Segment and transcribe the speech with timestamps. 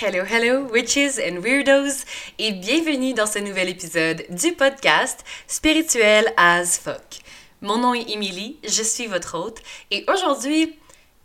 [0.00, 2.04] Hello, hello, witches and weirdos,
[2.40, 7.20] et bienvenue dans ce nouvel épisode du podcast Spirituel as fuck.
[7.60, 9.62] Mon nom est Emily, je suis votre hôte,
[9.92, 10.76] et aujourd'hui,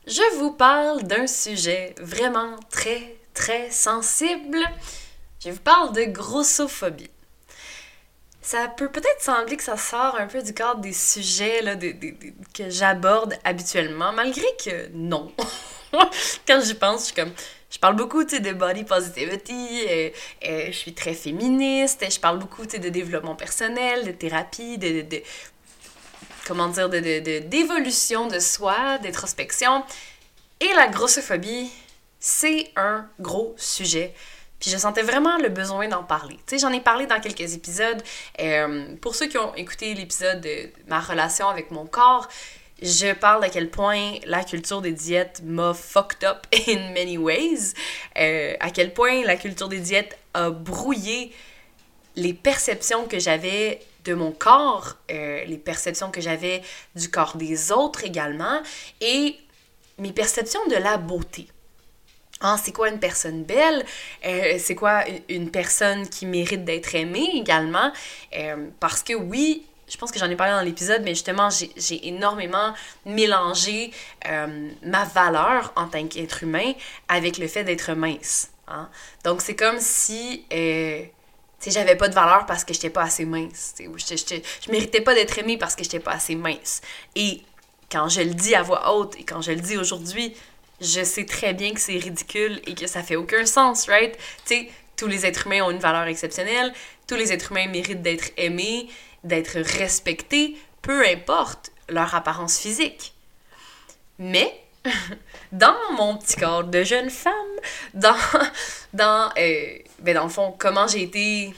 [0.05, 4.60] je vous parle d'un sujet vraiment très, très sensible.
[5.44, 7.10] Je vous parle de grossophobie.
[8.40, 11.62] Ça peut peut-être sembler que ça sort un peu du cadre des sujets
[12.54, 15.32] que j'aborde habituellement, malgré que non.
[16.48, 17.34] Quand j'y pense, je suis comme
[17.70, 22.90] je parle beaucoup de body positivity, et, je suis très féministe, je parle beaucoup de
[22.90, 25.05] développement personnel, de thérapie, de,
[26.48, 29.84] comment dire, d'évolution de, soi, d'introspection.
[30.60, 31.72] Et la grossophobie,
[32.20, 34.13] c'est un gros sujet.
[34.60, 36.36] Puis je sentais vraiment le besoin d'en parler.
[36.46, 38.04] Tu sais, j'en ai parlé dans quelques épisodes.
[38.41, 42.27] Euh, pour ceux qui ont écouté l'épisode de ma relation avec mon corps,
[42.82, 47.74] je parle à quel point la culture des diètes m'a fucked up in many ways,
[48.18, 51.34] euh, à quel point la culture des diètes a brouillé
[52.16, 56.62] les perceptions que j'avais de mon corps, euh, les perceptions que j'avais
[56.96, 58.62] du corps des autres également,
[59.02, 59.36] et
[59.98, 61.48] mes perceptions de la beauté.
[62.41, 63.86] Ah, c'est quoi une personne belle?
[64.25, 67.91] Euh, c'est quoi une personne qui mérite d'être aimée également?
[68.80, 72.73] parce que oui, je pense que j'en ai parlé dans l'épisode, mais justement, j'ai énormément
[73.06, 73.91] mélangé
[74.28, 76.73] euh, ma valeur en tant qu'être humain
[77.07, 78.51] avec le fait d'être mince.
[78.68, 78.90] Hein.
[79.23, 81.03] Donc, c'est comme si euh,
[81.66, 83.75] j'avais pas de valeur parce que j'étais pas assez mince.
[83.79, 86.81] Je, je, méritais pas d'être aimée parce que j'étais pas assez mince.
[87.16, 87.41] Et
[87.91, 90.35] quand je le dis à voix haute et quand je le dis aujourd'hui,
[90.79, 94.18] je sais très bien que c'est ridicule et que ça fait aucun sens, right?
[94.46, 96.74] Tu tous les êtres humains ont une valeur exceptionnelle,
[97.07, 98.90] tous les êtres humains méritent d'être aimés,
[99.23, 103.13] d'être respectés, peu importe leur apparence physique.
[104.17, 104.62] Mais,
[105.51, 107.34] dans mon petit corps de jeune femme,
[107.94, 108.16] dans,
[108.94, 111.53] dans, euh, ben dans le fond, comment j'ai été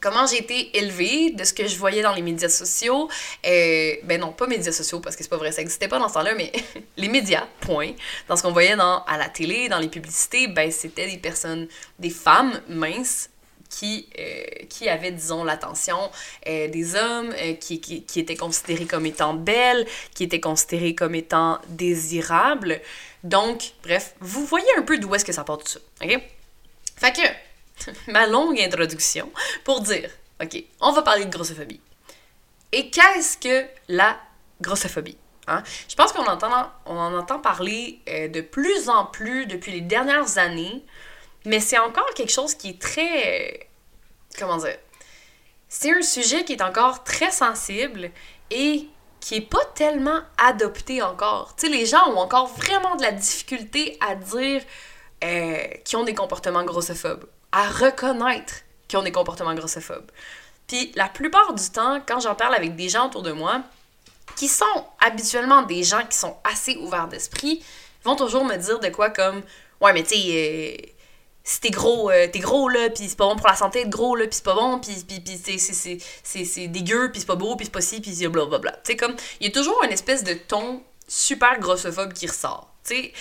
[0.00, 3.08] comment j'ai été élevée, de ce que je voyais dans les médias sociaux.
[3.46, 6.08] Euh, ben non, pas médias sociaux, parce que c'est pas vrai, ça existait pas dans
[6.08, 6.52] ce temps-là, mais
[6.96, 7.92] les médias, point.
[8.28, 11.68] Dans ce qu'on voyait dans, à la télé, dans les publicités, ben c'était des personnes,
[11.98, 13.30] des femmes minces
[13.68, 16.10] qui, euh, qui avaient, disons, l'attention
[16.46, 20.94] euh, des hommes, euh, qui, qui, qui, étaient considérés comme étant belles, qui étaient considérés
[20.94, 22.80] comme étant désirables.
[23.24, 26.20] Donc, bref, vous voyez un peu d'où est-ce que ça part tout ça, ok?
[26.96, 29.30] Fait que, ma longue introduction
[29.64, 30.10] pour dire,
[30.42, 31.80] ok, on va parler de grossophobie.
[32.72, 34.18] Et qu'est-ce que la
[34.60, 35.16] grossophobie?
[35.46, 35.62] Hein?
[35.88, 40.84] Je pense qu'on en entend parler de plus en plus depuis les dernières années,
[41.44, 43.68] mais c'est encore quelque chose qui est très.
[44.38, 44.76] Comment dire?
[45.68, 48.10] C'est un sujet qui est encore très sensible
[48.50, 48.88] et
[49.20, 51.54] qui est pas tellement adopté encore.
[51.56, 54.62] Tu sais, les gens ont encore vraiment de la difficulté à dire
[55.24, 58.54] euh, qu'ils ont des comportements grossophobes, à reconnaître
[58.86, 60.10] qu'ils ont des comportements grossophobes.
[60.66, 63.62] Puis la plupart du temps, quand j'en parle avec des gens autour de moi,
[64.36, 67.62] qui sont habituellement des gens qui sont assez ouverts d'esprit,
[68.04, 69.42] vont toujours me dire de quoi comme
[69.80, 70.97] Ouais, mais tu sais, euh,
[71.48, 73.90] si t'es gros, euh, t'es gros, là, pis c'est pas bon pour la santé d'être
[73.90, 75.02] gros, là, pis c'est pas bon, pis
[76.22, 78.72] c'est dégueu, pis c'est pas beau, pis c'est pas ci, c'est blablabla.
[78.72, 82.70] Tu sais, comme, il y a toujours une espèce de ton super grossophobe qui ressort.
[82.84, 83.12] Tu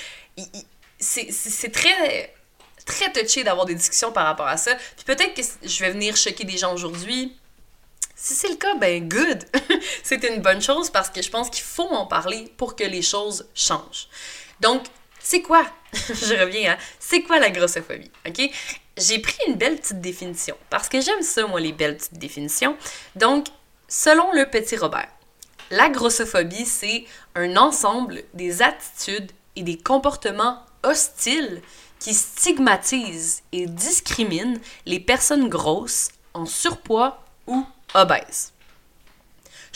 [0.99, 2.35] sais, c'est très,
[2.85, 4.75] très touché d'avoir des discussions par rapport à ça.
[4.75, 7.33] Puis peut-être que je vais venir choquer des gens aujourd'hui.
[8.13, 9.45] Si c'est le cas, ben good!
[10.03, 13.03] c'est une bonne chose parce que je pense qu'il faut en parler pour que les
[13.03, 14.09] choses changent.
[14.59, 14.83] Donc,
[15.19, 15.65] c'est quoi?
[15.93, 18.11] Je reviens à c'est quoi la grossophobie?
[18.27, 18.49] OK?
[18.97, 22.75] J'ai pris une belle petite définition parce que j'aime ça, moi, les belles petites définitions.
[23.15, 23.47] Donc,
[23.87, 25.09] selon le petit Robert,
[25.69, 31.61] la grossophobie, c'est un ensemble des attitudes et des comportements hostiles
[31.99, 38.53] qui stigmatisent et discriminent les personnes grosses, en surpoids ou obèses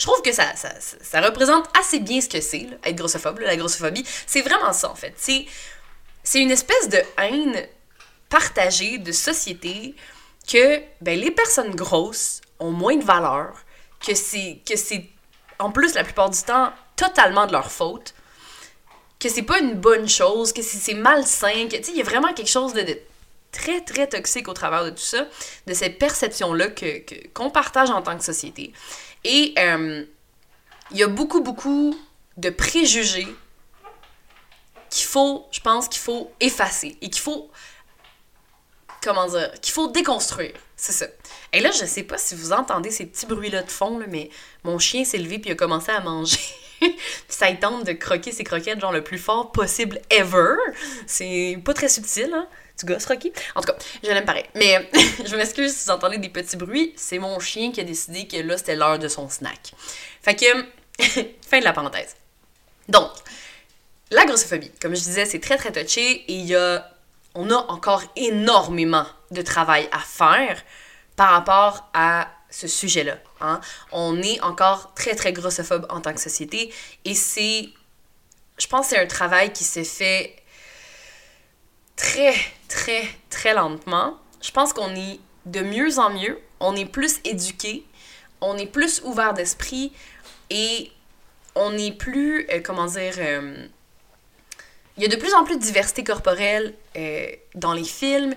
[0.02, 4.04] je trouve que ça, ça, représente assez bien ce que c'est, être grossophobe, la grossophobie.
[4.26, 5.14] C'est vraiment ça, en fait.
[5.16, 7.68] C'est une espèce de haine
[8.28, 9.94] partagée de société
[10.50, 13.54] que ben, les personnes grosses ont moins de valeur,
[14.04, 15.08] que c'est, que c'est,
[15.60, 18.12] en plus, la plupart du temps, totalement de leur faute,
[19.20, 22.50] que c'est pas une bonne chose, que c'est, malsain, que, il y a vraiment quelque
[22.50, 22.84] chose de,
[23.52, 25.28] très, très toxique au travers de tout ça,
[25.68, 28.72] de cette perception-là que, qu'on partage en tant que société.
[29.24, 30.04] Et euh,
[30.90, 31.96] il y a beaucoup, beaucoup
[32.36, 33.28] de préjugés
[34.90, 37.50] qu'il faut, je pense qu'il faut effacer et qu'il faut,
[39.02, 40.54] comment dire, qu'il faut déconstruire.
[40.76, 41.06] C'est ça.
[41.52, 44.30] Et là, je sais pas si vous entendez ces petits bruits-là de fond, mais
[44.64, 46.40] mon chien s'est levé puis a commencé à manger.
[47.28, 50.56] ça tente de croquer ses croquettes genre le plus fort possible ever.
[51.06, 52.48] C'est pas très subtil, hein?
[52.78, 53.32] Tu gosses, Rocky?
[53.54, 54.44] En tout cas, je l'aime pareil.
[54.54, 54.90] Mais
[55.24, 56.92] je m'excuse si vous entendez des petits bruits.
[56.96, 59.72] C'est mon chien qui a décidé que là, c'était l'heure de son snack.
[60.22, 60.46] Fait que,
[61.48, 62.16] fin de la parenthèse.
[62.88, 63.10] Donc,
[64.10, 66.90] la grossophobie, comme je disais, c'est très très touché et il y a,
[67.34, 70.62] on a encore énormément de travail à faire
[71.16, 73.16] par rapport à ce sujet-là.
[73.40, 73.60] Hein.
[73.90, 76.72] On est encore très, très grossophobe en tant que société
[77.04, 77.68] et c'est,
[78.58, 80.36] je pense, c'est un travail qui s'est fait
[81.96, 82.34] très,
[82.68, 84.18] très, très lentement.
[84.40, 87.84] Je pense qu'on est de mieux en mieux, on est plus éduqué,
[88.40, 89.92] on est plus ouvert d'esprit
[90.50, 90.90] et
[91.54, 93.66] on est plus, euh, comment dire, euh,
[94.96, 98.34] il y a de plus en plus de diversité corporelle euh, dans les films,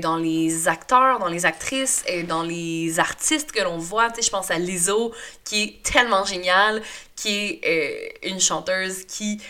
[0.00, 4.10] dans les acteurs, dans les actrices, dans les artistes que l'on voit.
[4.10, 5.14] Tu sais, je pense à Lizzo,
[5.44, 6.82] qui est tellement géniale,
[7.14, 9.40] qui est une chanteuse qui,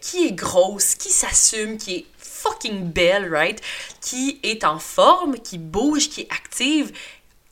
[0.00, 2.06] qui est grosse, qui s'assume, qui est
[2.42, 3.60] fucking belle, right?
[4.00, 6.92] Qui est en forme, qui bouge, qui est active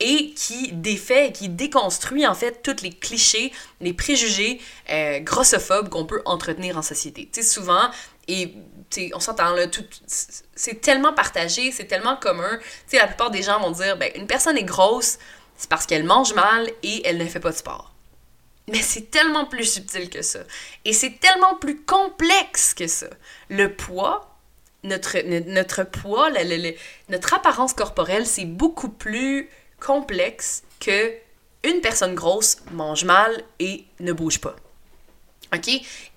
[0.01, 4.61] et qui défait, qui déconstruit en fait tous les clichés, les préjugés
[5.21, 7.29] grossophobes qu'on peut entretenir en société.
[7.31, 7.91] Tu sais, souvent,
[8.27, 8.55] et
[9.15, 12.59] on s'entend là, tout, c'est tellement partagé, c'est tellement commun.
[12.87, 15.19] sais la plupart des gens vont dire, ben, une personne est grosse,
[15.57, 17.93] c'est parce qu'elle mange mal et elle ne fait pas de sport.
[18.69, 20.41] Mais c'est tellement plus subtil que ça.
[20.85, 23.09] Et c'est tellement plus complexe que ça.
[23.49, 24.30] Le poids,
[24.83, 25.19] notre,
[25.51, 26.31] notre poids,
[27.09, 29.49] notre apparence corporelle, c'est beaucoup plus
[29.79, 31.13] complexe que
[31.63, 34.57] une personne grosse mange mal et ne bouge pas.
[35.55, 35.69] OK?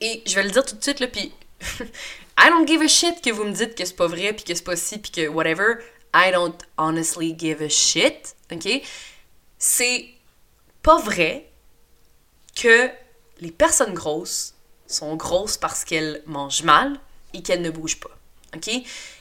[0.01, 1.33] Et je vais le dire tout de suite, là, puis
[2.37, 4.53] I don't give a shit que vous me dites que c'est pas vrai, puis que
[4.53, 5.75] c'est pas si, puis que whatever.
[6.15, 8.81] I don't honestly give a shit, ok?
[9.57, 10.09] C'est
[10.81, 11.49] pas vrai
[12.55, 12.89] que
[13.39, 14.53] les personnes grosses
[14.87, 16.99] sont grosses parce qu'elles mangent mal
[17.33, 18.15] et qu'elles ne bougent pas,
[18.55, 18.69] ok?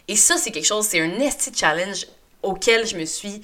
[0.08, 2.06] Et ça, c'est quelque chose, c'est un nasty challenge
[2.42, 3.42] auquel je me suis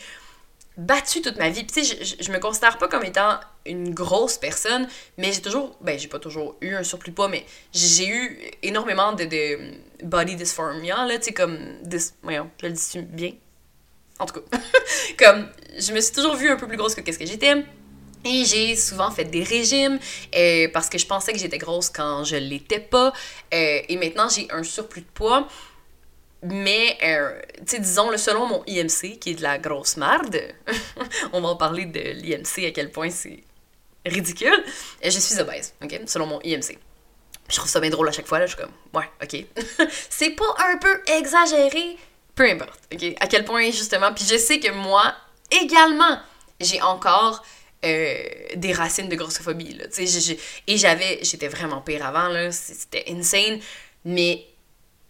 [0.77, 1.67] battue toute ma vie.
[1.67, 4.89] tu sais, je, je, me considère pas comme étant une grosse personne,
[5.19, 8.41] mais j'ai toujours, ben j'ai pas toujours eu un surplus de poids, mais j'ai eu
[8.63, 9.59] énormément de, de
[10.05, 11.59] body dysphoria, là, tu sais, comme,
[12.23, 13.33] voyons, je le dis bien?
[14.21, 14.59] En tout cas,
[15.19, 15.49] comme,
[15.79, 17.65] je me suis toujours vue un peu plus grosse que qu'est-ce que j'étais.
[18.25, 19.99] Et j'ai souvent fait des régimes
[20.35, 23.13] euh, parce que je pensais que j'étais grosse quand je l'étais pas.
[23.55, 25.49] Euh, et maintenant, j'ai un surplus de poids.
[26.43, 30.41] Mais, euh, tu disons, selon mon IMC, qui est de la grosse merde,
[31.33, 33.43] on va en parler de l'IMC, à quel point c'est
[34.07, 34.65] ridicule,
[35.03, 36.79] je suis obèse, ok, selon mon IMC.
[37.49, 39.89] Je trouve ça bien drôle à chaque fois, là, je suis comme, ouais, ok.
[40.11, 41.97] c'est pas un peu exagéré,
[42.37, 45.13] peu importe, ok, à quel point, justement, puis je sais que moi,
[45.51, 46.21] également,
[46.61, 47.45] j'ai encore
[47.85, 48.23] euh,
[48.55, 50.39] des racines de grossophobie, là, tu sais,
[50.69, 53.59] et j'avais, j'étais vraiment pire avant, là, c'était insane,
[54.05, 54.47] mais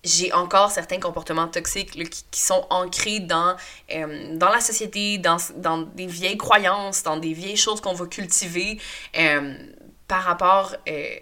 [0.04, 1.90] j'ai encore certains comportements toxiques
[2.30, 3.56] qui, sont ancrés dans,
[3.94, 8.06] euh, dans la société, dans, dans, des vieilles croyances, dans des vieilles choses qu'on va
[8.06, 8.80] cultiver
[9.18, 9.54] euh,
[10.06, 11.16] par rapport euh,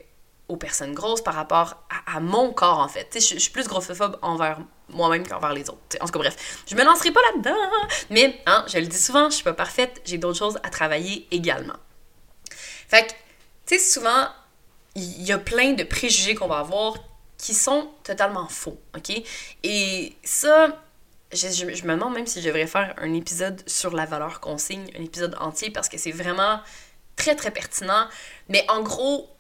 [0.49, 3.09] aux personnes grosses, par rapport à, mon corps, en fait.
[3.15, 4.59] Je, suis plus grossophobe envers
[4.89, 5.81] moi-même qu'envers les autres.
[6.01, 7.57] En tout cas, bref, je me lancerai pas là-dedans,
[8.11, 11.27] mais hein, je le dis souvent, je suis pas parfaite, j'ai d'autres choses à travailler
[11.31, 11.77] également.
[12.89, 13.13] Fait que,
[13.67, 14.29] tu sais, souvent,
[14.95, 16.95] il y a plein de préjugés qu'on va avoir
[17.47, 19.23] qui sont totalement faux, ok?
[19.63, 20.83] Et ça,
[21.33, 25.05] je, me demande même si je devrais faire un épisode sur la valeur consigne, un
[25.05, 26.59] épisode entier, parce que c'est vraiment
[27.15, 28.09] très, très pertinent.
[28.49, 29.31] Mais en gros,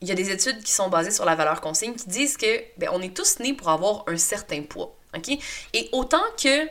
[0.00, 2.62] il y a des études qui sont basées sur la valeur consigne qui disent que
[2.78, 5.36] ben, on est tous nés pour avoir un certain poids, ok?
[5.74, 6.66] Et autant que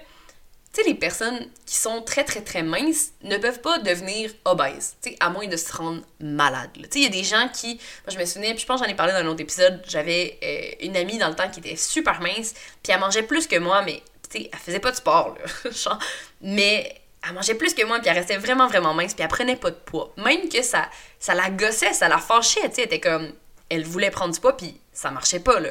[0.73, 4.95] tu sais, les personnes qui sont très, très, très minces ne peuvent pas devenir obèses,
[5.03, 6.71] tu à moins de se rendre malade.
[6.73, 7.75] Tu sais, il y a des gens qui...
[7.75, 9.83] Moi, je me souviens, puis je pense que j'en ai parlé dans un autre épisode,
[9.87, 13.45] j'avais euh, une amie dans le temps qui était super mince, puis elle mangeait plus
[13.45, 14.01] que moi, mais,
[14.31, 15.99] tu sais, elle faisait pas de sport, là,
[16.41, 19.55] mais elle mangeait plus que moi, puis elle restait vraiment, vraiment mince, puis elle prenait
[19.55, 20.11] pas de poids.
[20.17, 20.89] Même que ça,
[21.19, 23.31] ça la gossait, ça la fâchait, tu sais, elle était comme...
[23.69, 25.69] Elle voulait prendre du poids, puis ça marchait pas, là.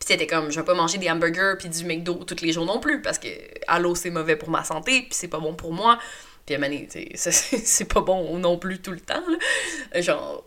[0.00, 2.64] Puis c'était comme, je vais pas manger des hamburgers puis du McDo tous les jours
[2.64, 3.28] non plus parce que,
[3.66, 5.98] allô, c'est mauvais pour ma santé, puis c'est pas bon pour moi.
[6.46, 6.70] Puis à un
[7.14, 9.22] c'est pas bon non plus tout le temps.
[9.94, 10.42] Genre,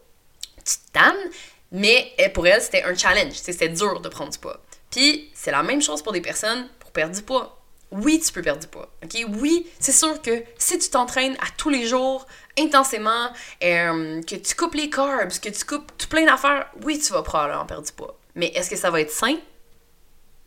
[0.65, 1.31] tu tannes.
[1.71, 3.33] Mais eh, pour elle, c'était un challenge.
[3.33, 4.59] C'était dur de prendre du poids.
[4.89, 7.59] Puis c'est la même chose pour des personnes pour perdre du poids.
[7.91, 8.89] Oui, tu peux perdre du poids.
[9.03, 9.25] OK?
[9.39, 12.25] Oui, c'est sûr que si tu t'entraînes à tous les jours,
[12.57, 13.29] intensément,
[13.61, 17.65] que tu coupes les carbs, que tu coupes tout plein d'affaires, oui, tu vas probablement
[17.65, 18.17] perdre du poids.
[18.35, 19.37] Mais est-ce que ça va être sain?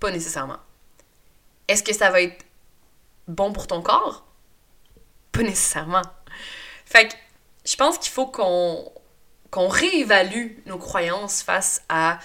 [0.00, 0.58] Pas nécessairement.
[1.68, 2.44] Est-ce que ça va être
[3.28, 4.26] bon pour ton corps?
[5.32, 6.02] Pas nécessairement.
[6.84, 7.14] Fait que
[7.64, 12.18] je pense qu'il faut qu'on réévalue nos croyances face à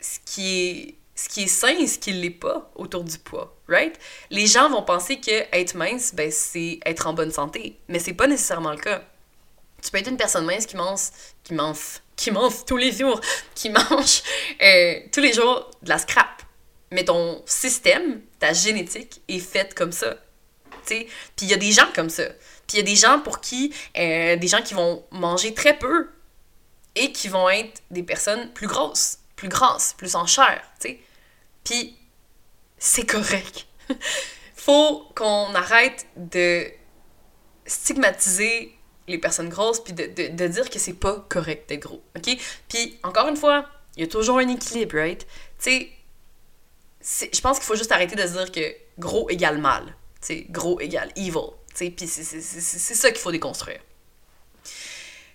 [0.00, 3.18] ce qui est ce qui est sain et ce qui ne l'est pas autour du
[3.18, 3.98] poids, right?
[4.30, 8.12] Les gens vont penser que être mince, ben, c'est être en bonne santé, mais c'est
[8.12, 9.02] pas nécessairement le cas.
[9.82, 11.08] Tu peux être une personne mince qui mange,
[11.42, 11.54] qui
[12.16, 13.20] qui mange tous les jours,
[13.54, 14.22] qui mange
[14.62, 16.42] euh, tous les jours de la scrap,
[16.90, 20.16] mais ton système, ta génétique est faite comme ça.
[20.86, 21.06] Puis
[21.42, 22.24] il y a des gens comme ça.
[22.66, 25.78] Puis il y a des gens pour qui, euh, des gens qui vont manger très
[25.78, 26.08] peu
[26.94, 30.96] et qui vont être des personnes plus grosses, plus grasses, plus en chair, tu.
[31.64, 31.96] Puis
[32.78, 33.66] c'est correct.
[34.54, 36.66] Faut qu'on arrête de
[37.66, 38.75] stigmatiser
[39.08, 42.36] les personnes grosses puis de, de, dire que c'est pas correct d'être gros, ok?
[42.68, 45.26] Puis encore une fois, il y a toujours un équilibre, right?
[45.62, 45.88] Tu
[47.00, 49.84] sais, je pense qu'il faut juste arrêter de se dire que gros égale mal,
[50.20, 53.80] tu sais, gros égale evil, tu sais, puis c'est ça qu'il faut déconstruire.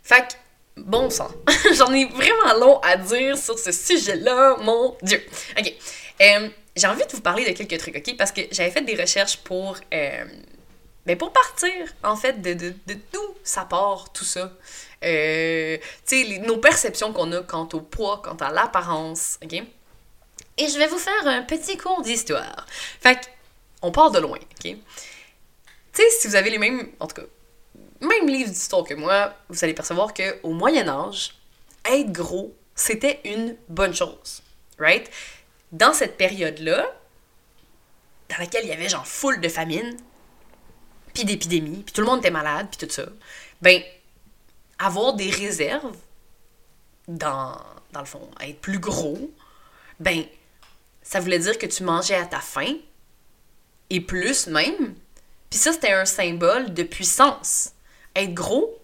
[0.04, 1.32] Fait que, bon sang,
[1.76, 5.24] j'en ai vraiment long à dire sur ce sujet-là, mon Dieu.
[5.58, 5.74] Ok,
[6.22, 8.18] euh, j'ai envie de vous parler de quelques trucs, OK?
[8.18, 10.26] Parce que j'avais fait des recherches pour, euh,
[11.06, 11.72] ben pour partir,
[12.04, 12.94] en fait, de, de, de
[13.44, 14.52] ça part, tout ça.
[15.04, 19.54] Euh, tu sais, nos perceptions qu'on a quant au poids, quant à l'apparence, OK?
[19.54, 22.66] Et je vais vous faire un petit cours d'histoire.
[23.00, 23.20] Fait
[23.82, 24.64] on part de loin, OK?
[24.64, 24.78] Tu
[25.94, 27.28] sais, si vous avez les mêmes, en tout cas,
[28.00, 31.36] même livre d'histoire que moi, vous allez percevoir qu'au Moyen Âge,
[31.86, 34.42] être gros, c'était une bonne chose,
[34.80, 35.10] right?
[35.72, 36.86] dans cette période-là,
[38.30, 39.98] dans laquelle il y avait genre foule de famine,
[41.14, 43.06] puis d'épidémies, puis tout le monde était malade, puis tout ça,
[43.62, 43.82] ben,
[44.80, 45.96] avoir des réserves
[47.08, 47.58] dans,
[47.92, 49.32] dans le fond, être plus gros,
[50.00, 50.24] ben,
[51.02, 52.76] ça voulait dire que tu mangeais à ta faim,
[53.92, 54.96] et plus même.
[55.50, 57.72] Puis ça, c'était un symbole de puissance.
[58.16, 58.80] Être gros,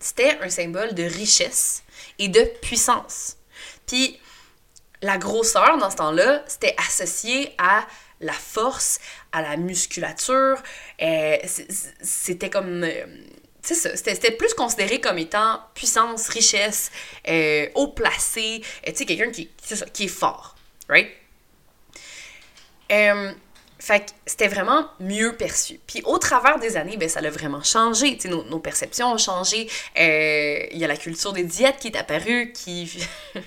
[0.00, 1.84] c'était un symbole de richesse
[2.18, 3.36] et de puissance.
[3.86, 4.18] Puis
[5.02, 7.86] la grosseur, dans ce temps-là, c'était associé à
[8.20, 9.00] la force,
[9.32, 10.62] à la musculature.
[11.02, 11.36] Euh,
[12.02, 12.84] c'était comme.
[12.84, 13.06] Euh,
[13.62, 16.90] c'est ça, c'était plus considéré comme étant puissance, richesse,
[17.28, 19.48] euh, haut placé, tu sais, quelqu'un qui,
[19.94, 20.54] qui est fort,
[20.86, 21.08] right?
[23.84, 25.78] Fait que c'était vraiment mieux perçu.
[25.86, 28.16] Puis au travers des années, ben, ça a vraiment changé.
[28.24, 29.68] Nos, nos, perceptions ont changé.
[30.00, 32.90] Euh, il y a la culture des diètes qui est apparue, qui,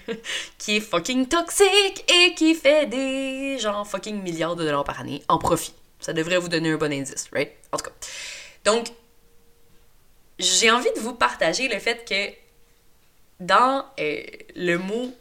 [0.60, 5.24] qui est fucking toxique et qui fait des genre fucking milliards de dollars par année
[5.28, 5.74] en profit.
[6.00, 7.54] Ça devrait vous donner un bon indice, right?
[7.72, 7.96] En tout cas.
[8.64, 8.90] Donc,
[10.38, 14.22] j'ai envie de vous partager le fait que dans euh,
[14.56, 15.12] le mot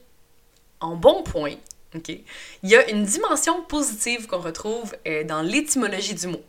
[0.80, 1.54] en bon point,
[1.94, 2.24] il
[2.62, 6.42] y a une dimension positive qu'on retrouve euh, dans l'étymologie du mot.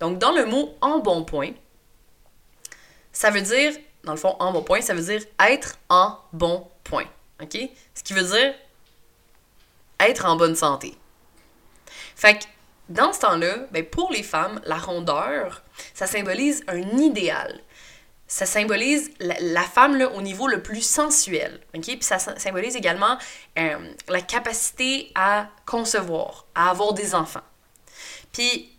[0.00, 1.50] Donc, dans le mot en bon point,
[3.12, 3.72] ça veut dire,
[4.04, 7.06] dans le fond, en bon point, ça veut dire être en bon point.
[7.42, 7.56] OK?
[7.94, 8.54] Ce qui veut dire
[10.00, 10.96] être en bonne santé.
[12.14, 12.44] Fait que,
[12.88, 17.60] dans ce temps-là, ben, pour les femmes, la rondeur, ça symbolise un idéal
[18.28, 21.60] ça symbolise la, femme là, au niveau le plus sensuel.
[21.74, 21.84] ok?
[21.84, 23.18] Puis ça symbolise également
[23.58, 23.76] euh,
[24.08, 27.44] la capacité à concevoir, à avoir des enfants.
[28.32, 28.76] Puis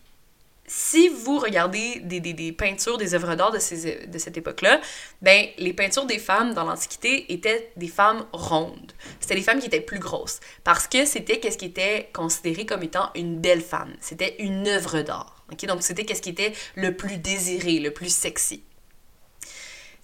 [0.69, 4.81] si vous regardez des, des, peintures, des œuvres d'art de, de cette époque-là,
[5.21, 8.91] ben, les peintures des femmes dans l'Antiquité étaient des femmes rondes.
[9.21, 10.41] C'était des femmes qui étaient plus grosses.
[10.65, 13.95] Parce que c'était qu'est-ce qui était considéré comme étant une belle femme.
[14.01, 15.45] C'était une œuvre d'art.
[15.53, 15.65] ok?
[15.67, 18.61] Donc c'était qu'est-ce qui était le plus désiré, le plus sexy.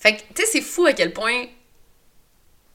[0.04, 1.46] Fait que, tu sais, c'est fou à quel point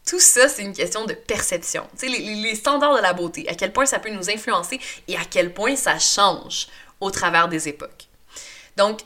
[0.08, 1.86] tout ça, c'est une question de perception.
[1.98, 5.14] Tu sais, les, standards de la beauté, à quel point ça peut nous influencer et
[5.14, 6.68] à quel point ça change
[7.00, 8.06] au travers des époques.
[8.78, 9.00] Donc,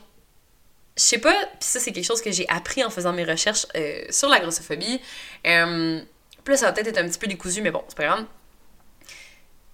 [0.95, 3.67] je sais pas, puis ça, c'est quelque chose que j'ai appris en faisant mes recherches
[3.75, 5.01] euh, sur la grossophobie.
[5.45, 6.01] Euh,
[6.45, 8.25] plus ça va peut-être être un petit peu décousu, mais bon, c'est pas grave.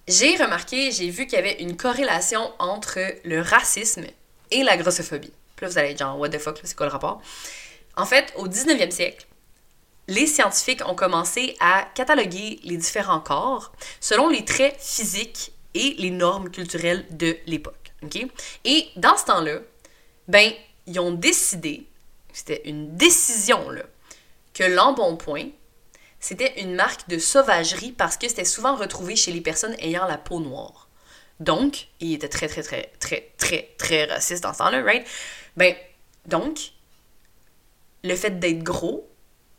[0.08, 4.06] J'ai remarqué, j'ai vu qu'il y avait une corrélation entre le racisme
[4.50, 5.34] et la grossophobie.
[5.56, 7.22] Puis là, vous allez être genre, what the fuck, c'est quoi le rapport?
[8.00, 9.28] En fait, au 19e siècle,
[10.08, 16.10] les scientifiques ont commencé à cataloguer les différents corps selon les traits physiques et les
[16.10, 17.92] normes culturelles de l'époque.
[18.64, 19.60] Et dans ce temps-là,
[20.30, 20.50] ben,
[20.88, 21.88] ils ont décidé,
[22.32, 23.84] c'était une décision, là,
[24.54, 25.50] que l'embonpoint,
[26.22, 30.18] c'était une marque de sauvagerie parce que c'était souvent retrouvé chez les personnes ayant la
[30.18, 30.88] peau noire.
[31.42, 35.06] Donc, il était très, très, très, très, très, très raciste dans ce temps-là, right?
[35.58, 35.76] Ben,
[36.26, 36.72] donc,
[38.04, 39.10] le fait d'être gros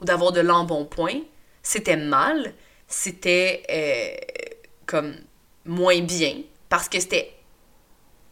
[0.01, 1.21] ou d'avoir de l'embonpoint,
[1.63, 2.55] c'était mal,
[2.87, 5.15] c'était euh, comme
[5.65, 7.35] moins bien parce que c'était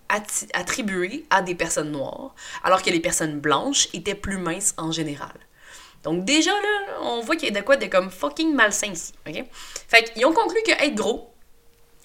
[0.08, 2.34] attribué à des personnes noires,
[2.64, 5.34] alors que les personnes blanches étaient plus minces en général.
[6.02, 9.12] Donc déjà, là, on voit qu'il y a de quoi de comme fucking malsain ici,
[9.28, 9.44] ok?
[9.88, 11.34] Fait qu'ils ont conclu que être gros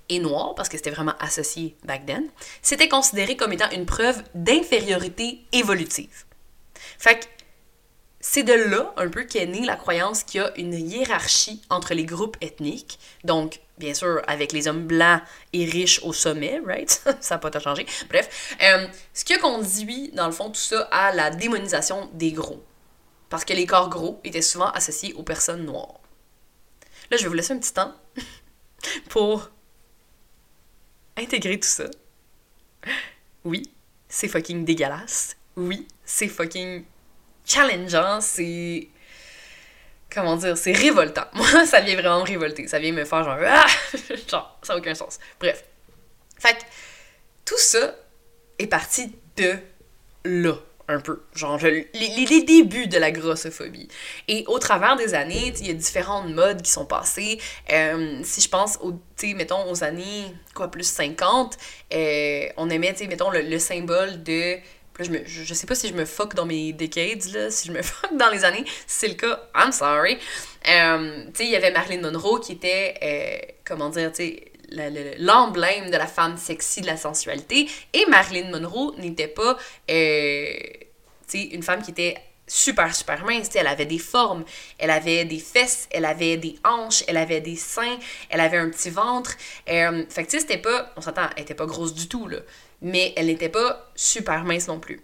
[0.09, 2.27] et noir, parce que c'était vraiment associé back then,
[2.61, 6.25] c'était considéré comme étant une preuve d'infériorité évolutive.
[6.97, 7.29] Fait
[8.25, 11.93] c'est de là un peu qu'est née la croyance qu'il y a une hiérarchie entre
[11.93, 12.97] les groupes ethniques.
[13.25, 16.89] Donc, bien sûr, avec les hommes blancs et riches au sommet, right?
[17.19, 17.85] ça n'a pas changé.
[18.07, 22.31] Bref, euh, ce qui a conduit, dans le fond, tout ça à la démonisation des
[22.31, 22.63] gros.
[23.27, 25.99] Parce que les corps gros étaient souvent associés aux personnes noires.
[27.11, 27.93] Là, je vais vous laisser un petit temps
[29.09, 29.49] pour
[31.17, 31.89] intégrer tout ça.
[33.43, 33.63] Oui,
[34.07, 35.35] c'est fucking dégueulasse.
[35.57, 36.85] Oui, c'est fucking
[37.45, 38.87] challengeant, c'est.
[40.11, 41.25] Comment dire, c'est révoltant.
[41.33, 42.67] Moi, ça vient vraiment me révolter.
[42.67, 43.37] Ça vient me faire genre.
[43.45, 43.65] Ah!
[44.29, 45.19] genre, ça n'a aucun sens.
[45.39, 45.63] Bref.
[46.39, 46.63] Fait que
[47.45, 47.95] tout ça
[48.59, 49.55] est parti de
[50.25, 50.55] là
[50.87, 53.87] un peu, genre les, les, débuts de la grossophobie.
[54.27, 57.39] Et au travers des années, il y a différentes modes qui sont passées.
[57.71, 58.93] Euh, si je pense, au,
[59.35, 61.57] mettons, aux années, quoi, plus 50,
[61.93, 64.57] euh, on aimait, mettons, le, le symbole de
[64.99, 67.73] je, me, je, sais pas si je me fuck dans mes decades, là, si je
[67.73, 68.63] me fuck dans les années.
[68.87, 70.17] Si c'est le cas, I'm sorry.
[70.67, 74.51] Euh, tu sais, il y avait Marilyn Monroe qui était, euh, comment dire, tu sais,
[75.19, 77.67] l'emblème de la femme sexy, de la sensualité.
[77.93, 79.57] Et Marilyn Monroe n'était pas,
[79.89, 80.53] euh,
[81.27, 82.15] tu sais, une femme qui était
[82.47, 83.49] super, super mince.
[83.55, 84.43] elle avait des formes,
[84.77, 87.97] elle avait des fesses, elle avait des hanches, elle avait des seins,
[88.29, 89.35] elle avait un petit ventre.
[89.69, 92.39] Euh, fait que, tu c'était pas, on s'entend, elle était pas grosse du tout, là
[92.83, 95.01] mais elle n'était pas super mince non plus.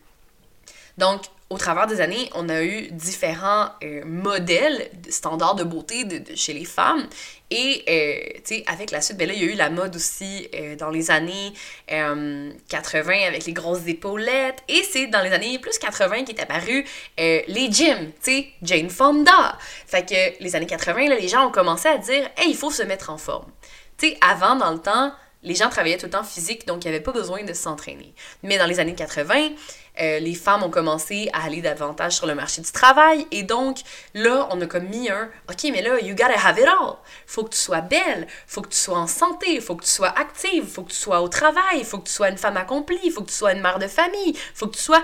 [0.98, 6.36] Donc, au travers des années, on a eu différents euh, modèles, standards de beauté de,
[6.36, 7.08] chez les femmes.
[7.50, 9.96] Et, euh, tu sais, avec la suite, ben là, il y a eu la mode
[9.96, 11.54] aussi euh, dans les années
[11.88, 14.60] 80 avec les grosses épaulettes.
[14.68, 16.86] Et c'est dans les années plus 80 qu'est apparu
[17.18, 19.58] les gyms, tu sais, Jane Fonda.
[19.88, 22.72] Fait que les années 80, là, les gens ont commencé à dire, hey, il faut
[22.72, 23.50] se mettre en forme.
[23.98, 25.12] Tu sais, avant, dans le temps,
[25.44, 28.14] les gens travaillaient tout le temps physique, donc il n'y avait pas besoin de s'entraîner.
[28.44, 29.50] Mais dans les années 80,
[30.02, 33.80] euh, les femmes ont commencé à aller davantage sur le marché du travail, et donc
[34.14, 36.96] là, on a comme mis un OK, mais là, you gotta have it all.
[37.26, 40.18] Faut que tu sois belle, faut que tu sois en santé, faut que tu sois
[40.18, 43.22] active, faut que tu sois au travail, faut que tu sois une femme accomplie, faut
[43.22, 45.04] que tu sois une mère de famille, faut que tu sois.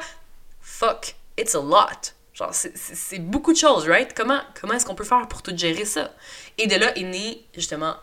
[0.62, 2.15] Fuck, it's a lot.
[2.36, 4.14] Genre, c'est beaucoup de choses, right?
[4.14, 6.14] Comment, comment est-ce qu'on peut faire pour tout gérer ça?
[6.58, 7.96] Et de là est né, justement,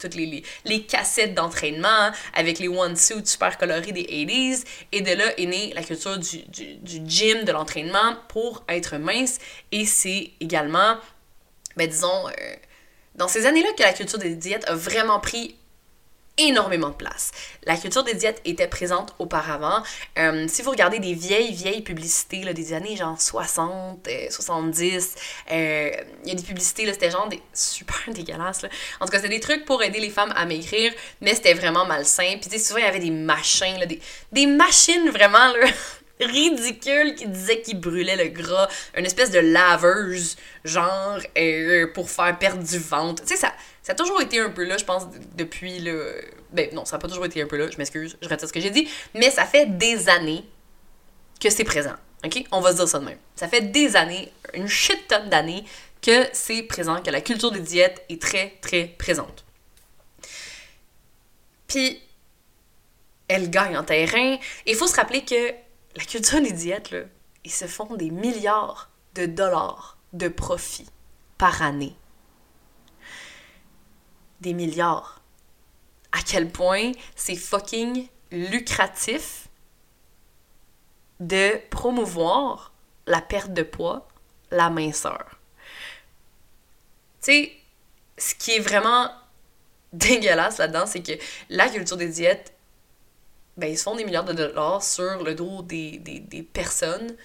[0.00, 4.64] toutes les, les, cassettes d'entraînement avec les one-suits super colorés des 80s.
[4.90, 8.96] Et de là est née la culture du, du, du gym, de l'entraînement pour être
[8.96, 9.38] mince.
[9.70, 10.96] Et c'est également,
[11.76, 12.32] ben disons, euh,
[13.14, 15.54] dans ces années-là que la culture des diètes a vraiment pris
[16.38, 17.32] énormément de place.
[17.64, 19.82] La culture des diètes était présente auparavant.
[20.18, 25.14] Euh, si vous regardez des vieilles, vieilles publicités des années genre 60, 70,
[25.50, 25.90] euh, euh,
[26.24, 28.66] il y a des publicités, c'était genre des super dégueulasses.
[29.00, 31.86] En tout cas, c'était des trucs pour aider les femmes à maigrir, mais c'était vraiment
[31.86, 32.36] malsain.
[32.40, 33.78] Puis souvent, il y avait des machins,
[34.32, 35.52] des, machines vraiment
[36.20, 38.68] ridicules qui disaient qu'ils brûlaient le gras.
[38.96, 41.18] Une espèce de laveuse, genre,
[41.94, 43.22] pour faire perdre du ventre.
[43.22, 43.52] Tu sais, ça
[43.86, 45.04] ça a toujours été un peu là, je pense,
[45.36, 46.20] depuis le.
[46.50, 48.52] Ben non, ça n'a pas toujours été un peu là, je m'excuse, je retire ce
[48.52, 50.44] que j'ai dit, mais ça fait des années
[51.40, 51.94] que c'est présent.
[52.24, 52.44] OK?
[52.50, 53.18] On va se dire ça de même.
[53.36, 55.64] Ça fait des années, une shit tonne d'années,
[56.02, 59.44] que c'est présent, que la culture des diètes est très, très présente.
[61.68, 62.02] Puis,
[63.28, 64.34] elle gagne en terrain.
[64.66, 65.52] Et il faut se rappeler que
[65.94, 67.02] la culture des diètes, là,
[67.44, 70.86] ils se font des milliards de dollars de profit
[71.38, 71.94] par année
[74.40, 75.20] des milliards.
[76.12, 79.48] À quel point c'est fucking lucratif
[81.20, 82.72] de promouvoir
[83.06, 84.08] la perte de poids,
[84.50, 85.38] la minceur.
[87.22, 87.52] Tu sais,
[88.18, 89.10] ce qui est vraiment
[89.92, 91.12] dégueulasse là-dedans, c'est que
[91.48, 92.52] la culture des diètes,
[93.56, 97.16] ben, ils se font des milliards de dollars sur le dos des, des personnes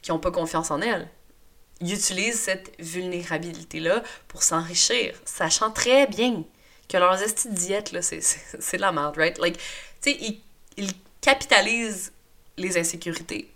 [0.00, 1.08] qui n'ont pas confiance en elles
[1.80, 6.44] utilisent cette vulnérabilité-là pour s'enrichir, sachant très bien
[6.88, 9.38] que leurs estis de diète, là, c'est, c'est, de la merde, right?
[9.38, 9.58] Like,
[10.00, 10.40] tu sais, ils,
[10.76, 12.12] ils capitalisent
[12.56, 13.50] les insécurités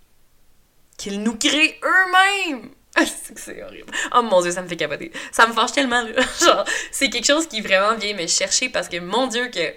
[0.96, 2.70] qu'ils nous créent eux-mêmes!
[3.36, 3.92] c'est horrible.
[4.14, 5.12] Oh mon dieu, ça me fait capoter.
[5.30, 6.04] Ça me fâche tellement.
[6.40, 9.72] Genre, c'est quelque chose qui vraiment vient me chercher parce que, mon dieu, que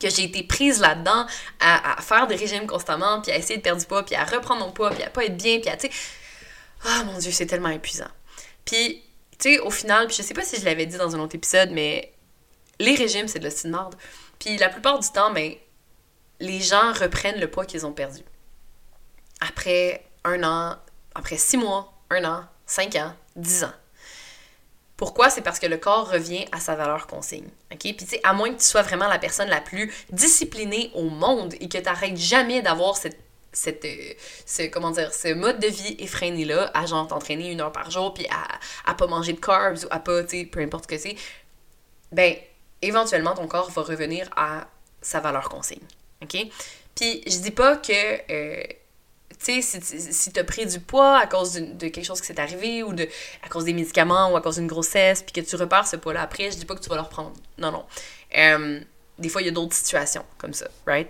[0.00, 1.26] que j'ai été prise là-dedans
[1.60, 4.24] à, à, faire des régimes constamment, puis à essayer de perdre du poids, puis à
[4.24, 5.92] reprendre mon poids, puis à pas être bien, puis à, tu sais,
[6.84, 8.10] ah mon dieu, c'est tellement épuisant.
[8.64, 9.02] Puis,
[9.38, 11.34] tu sais, au final, puis je sais pas si je l'avais dit dans un autre
[11.34, 12.12] épisode, mais
[12.78, 13.94] les régimes, c'est de la de marde.
[14.38, 15.54] Puis la plupart du temps, ben,
[16.40, 18.22] les gens reprennent le poids qu'ils ont perdu.
[19.40, 20.76] Après un an,
[21.14, 23.72] après six mois, un an, cinq ans, 10 ans.
[24.96, 25.30] Pourquoi?
[25.30, 27.48] C'est parce que le corps revient à sa valeur consigne.
[27.72, 27.78] OK?
[27.80, 31.08] Puis tu sais, à moins que tu sois vraiment la personne la plus disciplinée au
[31.08, 33.18] monde et que tu n'arrêtes jamais d'avoir cette
[33.52, 34.12] cette, euh,
[34.46, 38.14] ce, comment dire, ce mode de vie effréné-là, à genre t'entraîner une heure par jour,
[38.14, 40.98] puis à, à pas manger de carbs ou à pas, tu sais, peu importe que
[40.98, 41.16] c'est,
[42.12, 42.34] ben,
[42.82, 44.66] éventuellement, ton corps va revenir à
[45.02, 45.82] sa valeur consigne.
[46.22, 46.36] OK?
[46.94, 47.92] Puis, je dis pas que,
[48.32, 48.62] euh,
[49.44, 52.40] tu sais, si, si t'as pris du poids à cause de, quelque chose qui s'est
[52.40, 53.08] arrivé ou de,
[53.42, 56.22] à cause des médicaments ou à cause d'une grossesse, puis que tu repars ce poids-là
[56.22, 57.32] après, je dis pas que tu vas le reprendre.
[57.58, 57.84] Non, non.
[58.36, 58.80] Euh,
[59.18, 61.08] des fois, il y a d'autres situations comme ça, right?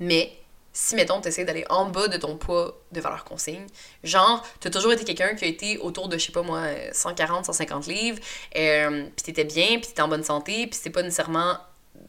[0.00, 0.32] Mais
[0.78, 3.64] si, mettons, tu essaies d'aller en bas de ton poids de valeur consigne,
[4.04, 6.64] genre, tu as toujours été quelqu'un qui a été autour de, je sais pas moi,
[6.92, 8.18] 140, 150 livres,
[8.58, 11.56] euh, puis t'étais bien, puis t'étais en bonne santé, puis c'est pas nécessairement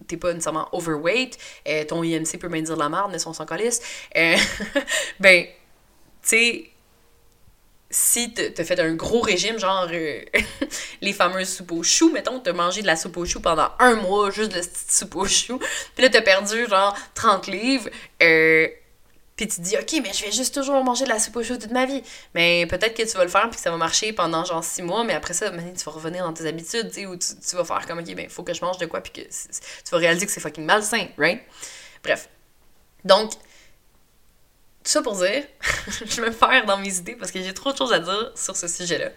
[0.09, 1.37] t'es pas nécessairement overweight,
[1.69, 3.81] euh, ton IMC peut bien dire la merde, mais son calisse,
[4.17, 4.35] euh,
[5.21, 5.51] ben, tu
[6.23, 6.69] sais,
[7.89, 10.21] si t'as fait un gros régime, genre euh,
[11.01, 13.95] les fameuses soupes aux choux, mettons, t'as mangé de la soupe aux choux pendant un
[13.95, 15.59] mois, juste de cette soupe aux choux,
[15.95, 17.89] puis là t'as perdu genre 30 livres,
[18.21, 18.67] euh,
[19.37, 21.43] puis tu te dis, ok, mais je vais juste toujours manger de la soupe aux
[21.43, 22.01] choux toute ma vie.
[22.33, 24.81] Mais peut-être que tu vas le faire, puis que ça va marcher pendant genre 6
[24.81, 27.63] mois, mais après ça, tu vas revenir dans tes habitudes, tu sais, ou tu, vas
[27.63, 30.25] faire comme, ok, ben faut que je mange de quoi, puis que tu vas réaliser
[30.25, 31.43] que c'est fucking malsain, right?
[32.03, 32.29] Bref.
[33.05, 33.33] Donc,
[34.87, 35.43] tout ça pour dire,
[36.05, 38.55] je me faire dans mes idées parce que j'ai trop de choses à dire sur
[38.55, 39.09] ce sujet-là.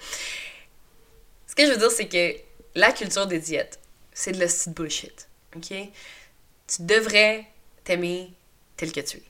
[1.47, 2.35] Ce que je veux dire, c'est que
[2.75, 3.79] la culture des diètes,
[4.13, 5.29] c'est de la style bullshit.
[5.55, 5.69] OK?
[5.69, 7.47] Tu devrais
[7.85, 8.33] t'aimer
[8.77, 9.23] tel que tu es.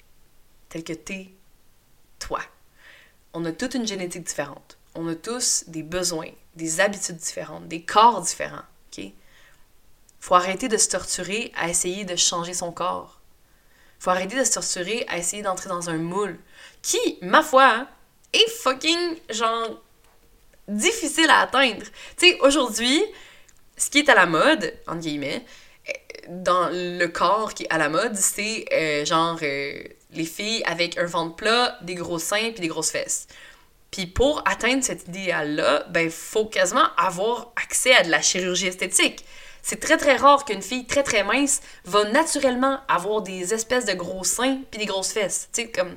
[0.70, 1.28] Tel que t'es
[2.18, 2.40] toi.
[3.34, 4.78] On a toute une génétique différente.
[4.94, 8.64] On a tous des besoins, des habitudes différentes, des corps différents.
[8.96, 9.04] OK?
[10.20, 13.19] Faut arrêter de se torturer à essayer de changer son corps
[14.00, 16.36] faut arrêter de se torturer à essayer d'entrer dans un moule
[16.82, 17.86] qui, ma foi,
[18.32, 19.80] est fucking, genre,
[20.66, 21.84] difficile à atteindre.
[22.16, 23.04] Tu sais, aujourd'hui,
[23.76, 25.44] ce qui est à la mode, entre guillemets,
[25.88, 25.92] euh,
[26.28, 29.82] dans le corps qui est à la mode, c'est euh, genre euh,
[30.12, 33.26] les filles avec un ventre plat, des gros seins puis des grosses fesses.
[33.90, 39.24] Puis pour atteindre cet idéal-là, ben faut quasiment avoir accès à de la chirurgie esthétique.
[39.62, 43.92] C'est très très rare qu'une fille très très mince va naturellement avoir des espèces de
[43.92, 45.48] gros seins puis des grosses fesses.
[45.52, 45.96] Tu sais, comme.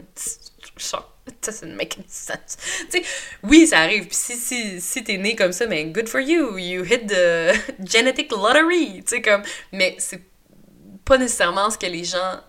[0.77, 1.05] Ça,
[1.41, 2.57] ça ne make sense.
[2.91, 3.03] Tu sais,
[3.43, 4.07] oui, ça arrive.
[4.07, 6.57] Puis si, si, si t'es né comme ça, mais good for you.
[6.57, 7.53] You hit the
[7.85, 9.03] genetic lottery.
[9.03, 9.43] Tu sais, comme.
[9.71, 10.21] Mais c'est
[11.05, 12.39] pas nécessairement ce que les gens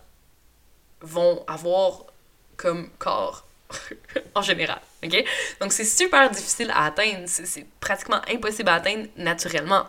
[1.00, 2.06] vont avoir
[2.56, 3.46] comme corps
[4.34, 4.80] en général.
[5.04, 5.24] OK?
[5.60, 7.24] Donc c'est super difficile à atteindre.
[7.26, 9.86] C'est pratiquement impossible à atteindre naturellement.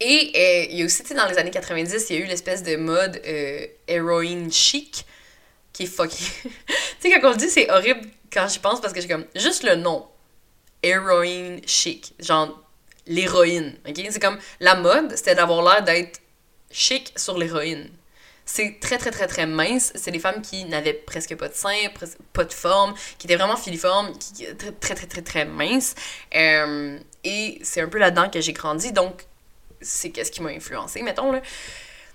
[0.00, 2.24] Et euh, il y a aussi, tu sais, dans les années 90, il y a
[2.24, 5.06] eu l'espèce de mode euh, héroïne chic
[5.72, 6.26] qui est fucking.
[6.44, 6.52] tu
[7.00, 9.26] sais, quand on le dit, c'est horrible quand j'y pense parce que j'ai comme.
[9.34, 10.06] Juste le nom.
[10.82, 12.14] Héroïne chic.
[12.18, 12.60] Genre,
[13.06, 13.76] l'héroïne.
[13.88, 14.00] Ok?
[14.10, 14.38] C'est comme.
[14.60, 16.20] La mode, c'était d'avoir l'air d'être
[16.70, 17.88] chic sur l'héroïne.
[18.46, 19.92] C'est très, très, très, très mince.
[19.94, 21.88] C'est des femmes qui n'avaient presque pas de seins,
[22.32, 25.94] pas de forme, qui étaient vraiment filiformes, qui très, très, très, très, très minces.
[26.34, 28.92] Euh, et c'est un peu là-dedans que j'ai grandi.
[28.92, 29.24] Donc,
[29.84, 31.40] c'est qu'est-ce qui m'a influencé, mettons, là,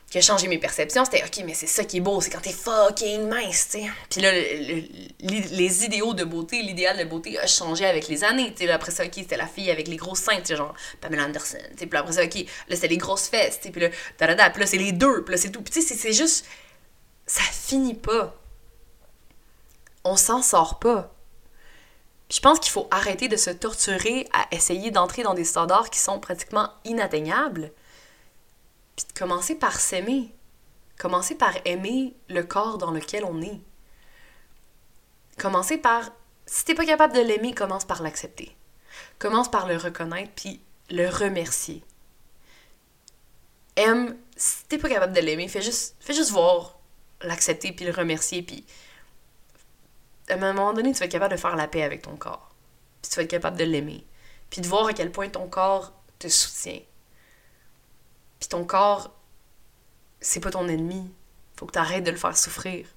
[0.09, 2.41] qui a changé mes perceptions, c'était OK, mais c'est ça qui est beau, c'est quand
[2.41, 3.89] t'es fucking mince, tu sais.
[4.09, 8.65] Puis là, les idéaux de beauté, l'idéal de beauté a changé avec les années, tu
[8.65, 8.71] sais.
[8.71, 11.57] Après ça, OK, c'était la fille avec les grosses seins, tu sais, genre Pamela Anderson,
[11.71, 11.85] tu sais.
[11.85, 13.71] Puis après ça, OK, là, c'était les grosses fesses, tu sais.
[13.71, 15.61] Puis là, da, puis là, c'est les deux, puis là, c'est tout.
[15.61, 16.45] Puis tu sais, c'est juste.
[17.27, 18.35] Ça finit pas.
[20.03, 21.13] On s'en sort pas.
[22.29, 25.99] Je pense qu'il faut arrêter de se torturer à essayer d'entrer dans des standards qui
[25.99, 27.71] sont pratiquement inatteignables.
[28.95, 30.33] Puis commencer par s'aimer.
[30.97, 33.59] Commencer par aimer le corps dans lequel on est.
[35.37, 36.11] Commencer par.
[36.45, 38.55] Si t'es pas capable de l'aimer, commence par l'accepter.
[39.17, 41.83] Commence par le reconnaître puis le remercier.
[43.75, 44.17] Aime.
[44.35, 46.77] Si t'es pas capable de l'aimer, fais juste, fais juste voir
[47.21, 48.65] l'accepter puis le remercier puis
[50.29, 52.49] à un moment donné, tu vas être capable de faire la paix avec ton corps.
[53.01, 54.05] Puis tu vas être capable de l'aimer.
[54.49, 56.81] Puis de voir à quel point ton corps te soutient.
[58.39, 59.13] Puis ton corps,
[60.21, 61.11] c'est pas ton ennemi.
[61.57, 62.87] Faut que tu arrêtes de le faire souffrir.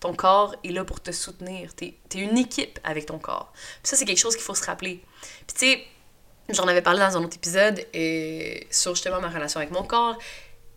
[0.00, 1.74] Ton corps est là pour te soutenir.
[1.74, 3.52] T'es es une équipe avec ton corps.
[3.54, 5.02] Puis ça, c'est quelque chose qu'il faut se rappeler.
[5.46, 5.84] Puis tu sais,
[6.50, 10.18] j'en avais parlé dans un autre épisode et sur justement ma relation avec mon corps.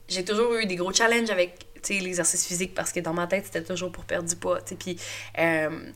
[0.08, 3.64] J'ai toujours eu des gros challenges avec l'exercice physique parce que dans ma tête, c'était
[3.64, 4.60] toujours pour perdre du poids.
[4.80, 4.98] Puis
[5.40, 5.92] euh,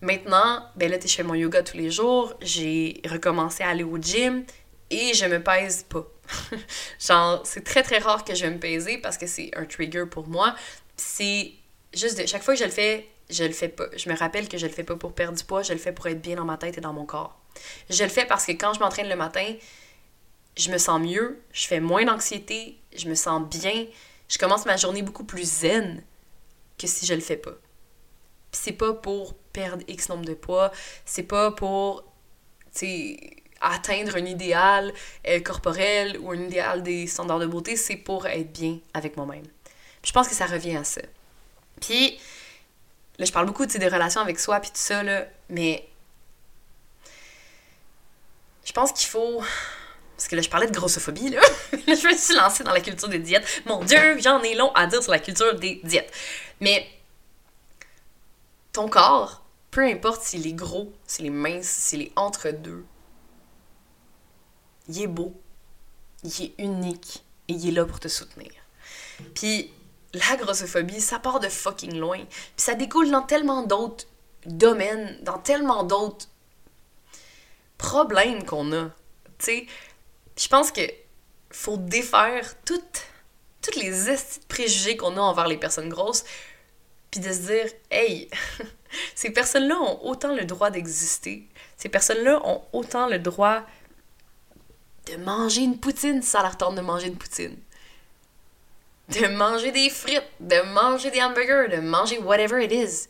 [0.00, 2.34] maintenant, ben là, je fais mon yoga tous les jours.
[2.40, 4.44] J'ai recommencé à aller au gym
[4.90, 6.06] et je me pèse pas.
[7.00, 10.28] Genre, c'est très très rare que je me peser parce que c'est un trigger pour
[10.28, 10.54] moi.
[10.96, 11.52] C'est
[11.94, 13.86] juste chaque fois que je le fais, je le fais pas.
[13.96, 15.92] Je me rappelle que je le fais pas pour perdre du poids, je le fais
[15.92, 17.38] pour être bien dans ma tête et dans mon corps.
[17.90, 19.54] Je le fais parce que quand je m'entraîne le matin,
[20.56, 23.86] je me sens mieux, je fais moins d'anxiété, je me sens bien,
[24.28, 26.02] je commence ma journée beaucoup plus zen
[26.78, 27.54] que si je le fais pas.
[28.50, 30.72] Puis c'est pas pour perdre X nombre de poids,
[31.04, 32.04] c'est pas pour
[33.60, 34.92] atteindre un idéal
[35.26, 39.46] euh, corporel ou un idéal des standards de beauté, c'est pour être bien avec moi-même.
[40.04, 41.00] Je pense que ça revient à ça.
[41.80, 42.18] Puis
[43.18, 45.88] là, je parle beaucoup des relations avec soi puis tout ça, là, mais
[48.64, 49.42] je pense qu'il faut
[50.16, 51.40] parce que là, je parlais de grossophobie, là.
[51.72, 53.46] je me suis lancée dans la culture des diètes.
[53.66, 56.10] Mon Dieu, j'en ai long à dire sur la culture des diètes.
[56.60, 56.88] Mais
[58.72, 62.84] ton corps, peu importe s'il est gros, s'il est mince, s'il est entre deux,
[64.88, 65.34] il est beau,
[66.24, 68.50] il est unique et il est là pour te soutenir.
[69.34, 69.70] Puis
[70.14, 72.18] la grossophobie, ça part de fucking loin.
[72.18, 74.06] Puis ça découle dans tellement d'autres
[74.46, 76.26] domaines, dans tellement d'autres
[77.78, 78.84] problèmes qu'on a.
[79.38, 79.66] Tu sais,
[80.36, 80.82] je pense que
[81.50, 83.06] faut défaire toutes,
[83.62, 83.92] toutes les
[84.48, 86.24] préjugés qu'on a envers les personnes grosses,
[87.10, 88.28] puis de se dire, hey,
[89.14, 91.48] ces personnes-là ont autant le droit d'exister.
[91.76, 93.62] Ces personnes-là ont autant le droit
[95.06, 97.56] de manger une poutine ça leur tente de manger une poutine.
[99.08, 103.08] De manger des frites, de manger des hamburgers, de manger whatever it is.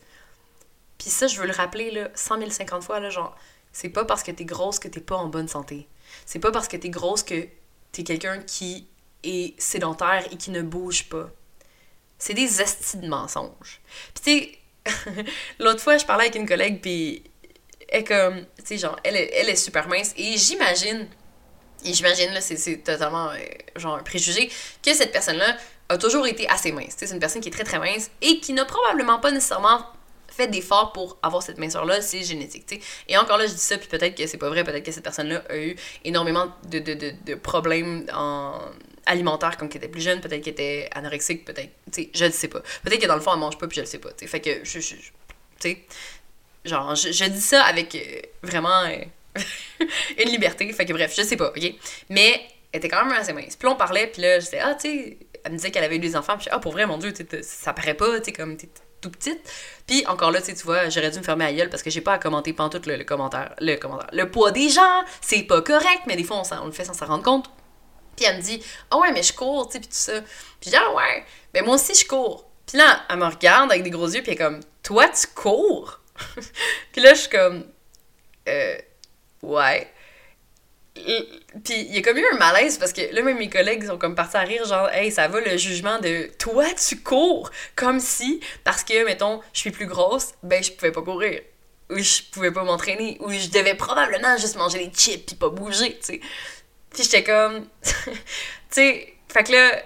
[0.99, 3.35] Puis ça, je veux le rappeler là, 100 050 fois, là, genre,
[3.71, 5.87] c'est pas parce que t'es grosse que t'es pas en bonne santé.
[6.25, 7.47] C'est pas parce que t'es grosse que
[7.91, 8.87] t'es quelqu'un qui
[9.23, 11.29] est sédentaire et qui ne bouge pas.
[12.17, 13.81] C'est des estis de mensonges.
[14.15, 15.23] Puis tu sais,
[15.59, 17.23] l'autre fois, je parlais avec une collègue, puis
[17.89, 21.07] elle comme, tu sais, elle est super mince, et j'imagine,
[21.85, 23.37] et j'imagine, là, c'est totalement, euh,
[23.75, 24.49] genre, un préjugé,
[24.83, 25.57] que cette personne-là
[25.89, 26.95] a toujours été assez mince.
[26.97, 29.85] C'est une personne qui est très, très mince, et qui n'a probablement pas nécessairement
[30.37, 32.65] fait d'efforts pour avoir cette minceur-là, c'est génétique.
[32.69, 32.79] sais.
[33.07, 35.03] Et encore là, je dis ça, puis peut-être que c'est pas vrai, peut-être que cette
[35.03, 38.59] personne-là a eu énormément de, de, de, de problèmes en
[39.07, 42.31] alimentaires quand elle était plus jeune, peut-être qu'elle était anorexique, peut-être, tu sais, je ne
[42.31, 42.61] sais pas.
[42.83, 44.41] Peut-être que dans le fond, elle mange pas, puis je le sais pas, tu Fait
[44.41, 45.11] que, je, tu
[45.59, 45.85] sais,
[46.65, 48.97] genre, je, dis ça avec euh, vraiment euh,
[50.17, 51.73] une liberté, fait que bref, je sais pas, ok?
[52.09, 53.55] Mais elle était quand même assez mince.
[53.55, 55.95] Puis on parlait, puis là, je disais, ah, tu sais, elle me disait qu'elle avait
[55.95, 58.31] eu des enfants, puis je ah, pour vrai, mon Dieu, ça paraît pas, tu sais,
[58.33, 58.57] comme,
[59.09, 59.39] petite.
[59.85, 62.13] Puis encore là, tu vois, j'aurais dû me fermer à gueule parce que j'ai pas
[62.13, 63.53] à commenter pendant tout le, commentaire.
[63.59, 64.09] Le commentaire.
[64.13, 67.05] Le poids des gens, c'est pas correct, mais des fois, on, le fait sans s'en
[67.05, 67.49] rendre compte.
[68.15, 70.21] Puis elle me dit, ah oh ouais, mais je cours, tu sais, puis tout ça.
[70.59, 72.49] Puis je dis, ah ouais, ben moi aussi, je cours.
[72.65, 75.27] Puis là, elle me regarde avec des gros yeux, puis elle est comme, toi, tu
[75.27, 75.99] cours?
[76.91, 77.65] puis là, je suis comme,
[78.47, 78.77] euh,
[79.43, 79.91] ouais
[81.63, 83.97] puis il y a comme eu un malaise parce que là, même mes collègues sont
[83.97, 87.51] comme partis à rire, genre, hey, ça va le jugement de toi, tu cours?
[87.75, 91.41] Comme si, parce que, mettons, je suis plus grosse, ben je pouvais pas courir.
[91.89, 93.17] Ou je pouvais pas m'entraîner.
[93.21, 96.21] Ou je devais probablement juste manger des chips puis pas bouger, tu sais.
[96.89, 97.67] Puis j'étais comme.
[97.83, 98.11] tu
[98.69, 99.81] sais, fait que là,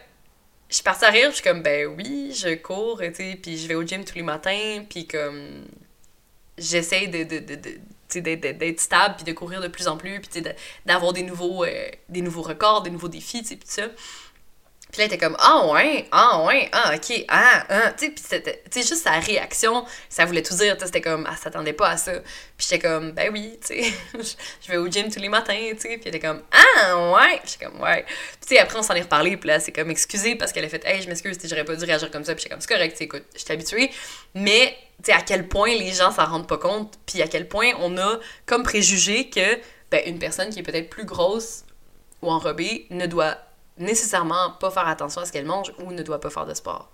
[0.69, 3.57] je suis partie à rire, je suis comme, ben oui, je cours, tu sais, puis
[3.57, 5.65] je vais au gym tous les matins, puis comme.
[6.57, 7.79] De, de, de
[8.19, 10.43] d'être stable, puis de courir de plus en plus, puis
[10.85, 13.83] d'avoir des nouveaux, euh, des nouveaux records, des nouveaux défis, puis tout ça.
[14.91, 17.91] Puis là, elle était comme Ah ouais, ah ouais, ah ok, ah, ah.
[17.97, 20.75] Tu sais, puis juste sa réaction, ça voulait tout dire.
[20.79, 22.13] C'était comme Elle s'attendait pas à ça.
[22.57, 23.93] Puis j'étais comme Ben oui, tu sais,
[24.61, 25.97] je vais au gym tous les matins, tu sais.
[25.97, 27.39] Puis elle était comme Ah ouais.
[27.45, 28.03] J'étais comme Ouais.
[28.03, 29.37] Puis tu sais, après, on s'en est reparlé.
[29.37, 31.85] Puis là, c'est comme excusé parce qu'elle a fait Hey, je m'excuse, j'aurais pas dû
[31.85, 32.33] réagir comme ça.
[32.33, 33.91] Puis j'étais comme C'est correct, écoute, je habituée.
[34.35, 36.95] Mais tu sais, à quel point les gens s'en rendent pas compte.
[37.05, 39.57] Puis à quel point on a comme préjugé que
[39.89, 41.63] ben, une personne qui est peut-être plus grosse
[42.21, 43.37] ou enrobée ne doit
[43.81, 46.89] nécessairement pas faire attention à ce qu'elle mange ou ne doit pas faire de sport.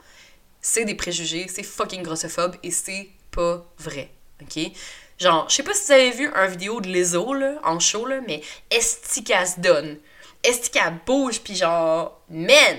[0.61, 4.09] C'est des préjugés, c'est fucking grossophobe et c'est pas vrai.
[4.41, 4.71] OK?
[5.19, 8.05] Genre, je sais pas si vous avez vu un vidéo de Lizzo, là, en show,
[8.05, 9.97] là, mais est-ce qu'elle se donne?
[10.43, 11.41] Est-ce qu'elle bouge?
[11.41, 12.77] Puis genre, man!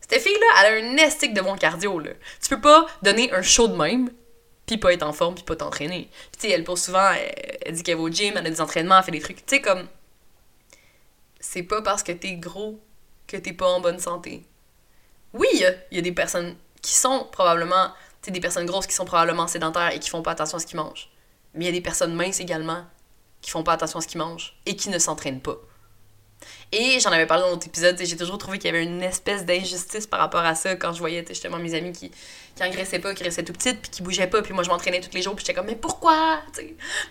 [0.00, 2.10] Cette fille-là, elle a un estique de bon cardio, là.
[2.42, 4.10] Tu peux pas donner un show de même,
[4.66, 6.08] puis pas être en forme, puis pas t'entraîner.
[6.32, 8.60] Puis tu elle pose souvent, elle, elle dit qu'elle va au gym, elle a des
[8.60, 9.44] entraînements, elle fait des trucs.
[9.44, 9.86] Tu comme...
[11.40, 12.80] C'est pas parce que t'es gros
[13.26, 14.44] que t'es pas en bonne santé.
[15.32, 17.88] Oui, il y, a des personnes qui sont probablement,
[18.22, 20.66] tu des personnes grosses qui sont probablement sédentaires et qui font pas attention à ce
[20.66, 21.10] qu'ils mangent.
[21.54, 22.84] Mais il y a des personnes minces également
[23.40, 25.56] qui font pas attention à ce qu'ils mangent et qui ne s'entraînent pas.
[26.72, 29.44] Et j'en avais parlé dans l'autre épisode, j'ai toujours trouvé qu'il y avait une espèce
[29.44, 33.14] d'injustice par rapport à ça quand je voyais justement mes amis qui, qui engraissaient pas,
[33.14, 35.34] qui restaient tout petites, puis qui bougeaient pas, puis moi je m'entraînais tous les jours,
[35.34, 36.40] puis j'étais comme, mais pourquoi?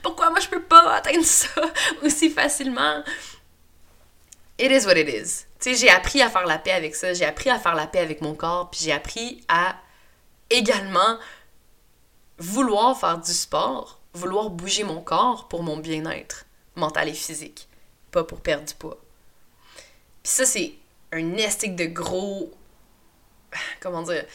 [0.01, 1.49] pourquoi moi je peux pas atteindre ça
[2.03, 3.03] aussi facilement?
[4.59, 5.45] It is what it is.
[5.59, 7.99] Tu j'ai appris à faire la paix avec ça, j'ai appris à faire la paix
[7.99, 9.75] avec mon corps, puis j'ai appris à
[10.49, 11.17] également
[12.37, 16.45] vouloir faire du sport, vouloir bouger mon corps pour mon bien-être.
[16.75, 17.67] mental et physique,
[18.11, 18.97] pas pour perdre du poids.
[20.23, 20.73] Puis ça, c'est
[21.11, 22.51] un estique de gros.
[23.79, 24.25] Comment dire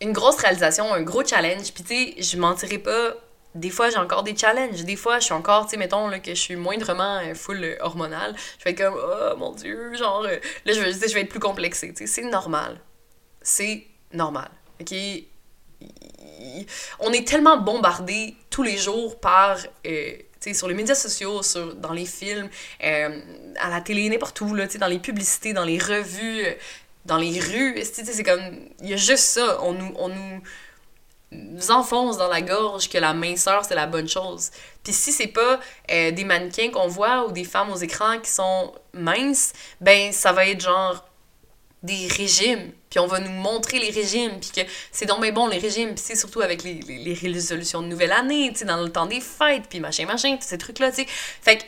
[0.00, 1.72] Une grosse réalisation, un gros challenge.
[1.72, 3.14] Puis tu sais, je mentirais pas.
[3.54, 4.84] Des fois, j'ai encore des challenges.
[4.84, 7.62] Des fois, je suis encore, tu sais, mettons là, que je suis moindrement euh, full
[7.62, 8.34] euh, hormonal.
[8.58, 11.40] Je fais comme, oh mon dieu, genre, euh, là, je vais, je vais être plus
[11.40, 11.92] complexée.
[11.94, 12.80] C'est normal.
[13.42, 14.50] C'est normal.
[14.80, 14.94] OK?
[17.00, 19.58] On est tellement bombardé tous les jours par
[20.52, 22.48] sur les médias sociaux, sur, dans les films,
[22.82, 23.20] euh,
[23.60, 26.54] à la télé, n'importe où, là, dans les publicités, dans les revues, euh,
[27.04, 27.80] dans les rues.
[27.84, 28.40] C'est comme.
[28.80, 29.62] Il y a juste ça.
[29.62, 30.42] On nous,
[31.70, 34.50] enfonce dans la gorge que la minceur, c'est la bonne chose.
[34.82, 38.30] Puis si c'est pas euh, des mannequins qu'on voit ou des femmes aux écrans qui
[38.30, 41.04] sont minces, ben ça va être genre
[41.82, 45.48] des régimes, puis on va nous montrer les régimes, puis que c'est donc bien bon
[45.48, 48.80] les régimes, puis c'est surtout avec les, les, résolutions de nouvelle année, tu sais, dans
[48.80, 51.06] le temps des fêtes, puis machin, machin, tous ces trucs-là, tu sais.
[51.08, 51.64] Fait que,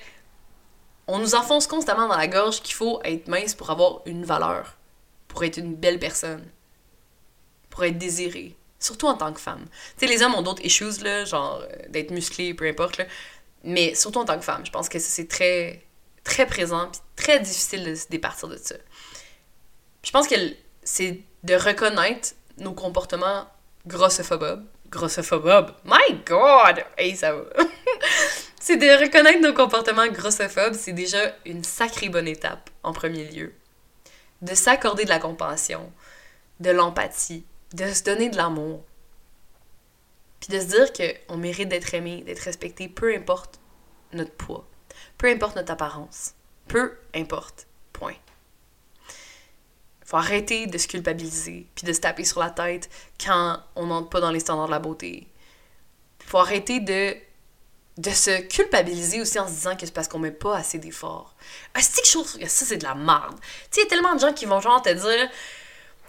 [1.08, 4.76] on nous enfonce constamment dans la gorge qu'il faut être mince pour avoir une valeur,
[5.26, 6.44] pour être une belle personne,
[7.68, 9.64] pour être désiré, surtout en tant que femme.
[9.98, 13.00] Tu sais, les hommes ont d'autres issues, là, genre euh, d'être musclés, peu importe,
[13.64, 15.82] mais surtout en tant que femme, je pense que c'est très,
[16.22, 18.76] très présent, puis très difficile de se départir de ça.
[20.02, 20.34] Je pense que
[20.82, 23.46] c'est de reconnaître nos comportements
[23.86, 24.64] grossophobes.
[24.90, 25.72] Grossophobes?
[25.84, 26.84] My God!
[26.98, 27.44] Hey, ça va.
[28.60, 33.54] c'est de reconnaître nos comportements grossophobes, c'est déjà une sacrée bonne étape en premier lieu.
[34.42, 35.90] De s'accorder de la compassion,
[36.60, 37.44] de l'empathie,
[37.74, 38.82] de se donner de l'amour.
[40.40, 43.60] Puis de se dire qu'on mérite d'être aimé, d'être respecté, peu importe
[44.12, 44.66] notre poids,
[45.18, 46.34] peu importe notre apparence,
[46.68, 47.66] peu importe.
[47.92, 48.16] Point
[50.04, 54.10] faut arrêter de se culpabiliser puis de se taper sur la tête quand on n'entre
[54.10, 55.26] pas dans les standards de la beauté.
[56.26, 60.56] Faut arrêter de se culpabiliser aussi en se disant que c'est parce qu'on met pas
[60.56, 61.34] assez d'efforts.
[61.74, 63.38] Ah, quelque chose, ça c'est de la merde.
[63.70, 65.30] Tu sais, il y a tellement de gens qui vont genre te dire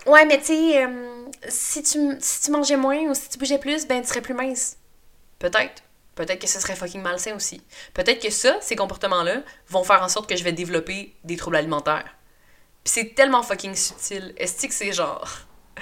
[0.06, 3.58] Ouais, mais tu sais, euh, si, tu, si tu mangeais moins ou si tu bougeais
[3.58, 4.78] plus, ben tu serais plus mince.
[5.40, 5.84] Peut-être.
[6.16, 7.62] Peut-être que ce serait fucking malsain aussi.
[7.94, 11.58] Peut-être que ça, ces comportements-là, vont faire en sorte que je vais développer des troubles
[11.58, 12.16] alimentaires.
[12.84, 14.34] Pis c'est tellement fucking subtil.
[14.38, 15.28] Est-ce que c'est genre.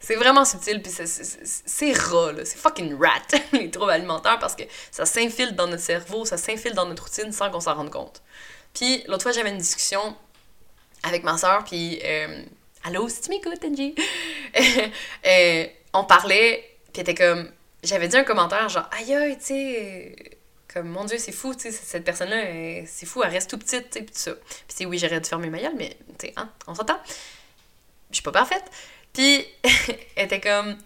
[0.00, 2.44] C'est vraiment subtil, puis c'est rat, là.
[2.44, 3.20] C'est fucking rat,
[3.52, 7.30] les troubles alimentaires, parce que ça s'infile dans notre cerveau, ça s'infile dans notre routine
[7.32, 8.22] sans qu'on s'en rende compte.
[8.72, 10.16] Puis l'autre fois, j'avais une discussion
[11.02, 12.00] avec ma soeur, puis.
[12.04, 12.42] Euh,
[12.84, 13.94] Allô, si tu m'écoutes, Angie?
[15.26, 17.50] euh, on parlait, puis était comme.
[17.82, 20.38] J'avais dit un commentaire genre, aïe aïe, tu sais
[20.72, 23.90] comme, mon Dieu, c'est fou, tu sais, cette personne-là, c'est fou, elle reste tout petite,
[23.90, 24.32] tu sais, tout ça.
[24.34, 26.98] Puis, tu oui, j'aurais dû fermer ma gueule, mais, tu sais, hein, on s'entend.
[28.10, 28.64] Je suis pas parfaite.
[29.12, 29.46] Puis,
[30.16, 30.76] elle était comme,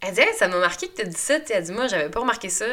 [0.00, 2.10] elle dit, ça m'a marqué que tu dit ça, tu sais, elle dit, moi, j'avais
[2.10, 2.66] pas remarqué ça.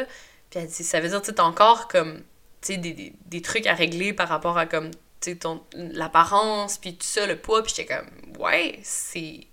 [0.50, 2.18] Puis, elle dit, ça veut dire, tu sais, encore, comme,
[2.60, 5.38] tu sais, des, des, des, trucs à régler par rapport à, comme, tu sais,
[5.74, 7.62] l'apparence, puis tout ça, le poids.
[7.62, 9.46] Puis, j'étais comme, ouais, c'est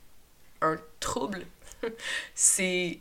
[0.62, 1.46] un trouble.
[2.36, 3.00] c'est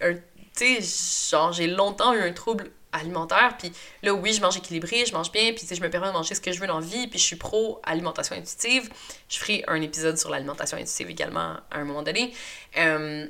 [0.00, 3.56] un, tu sais, genre, j'ai longtemps eu un trouble alimentaire.
[3.58, 6.34] Puis là, oui, je mange équilibré, je mange bien, puis je me permets de manger
[6.34, 8.90] ce que je veux dans la vie, puis je suis pro alimentation intuitive.
[9.28, 12.32] Je ferai un épisode sur l'alimentation intuitive également à un moment donné.
[12.76, 13.26] Euh,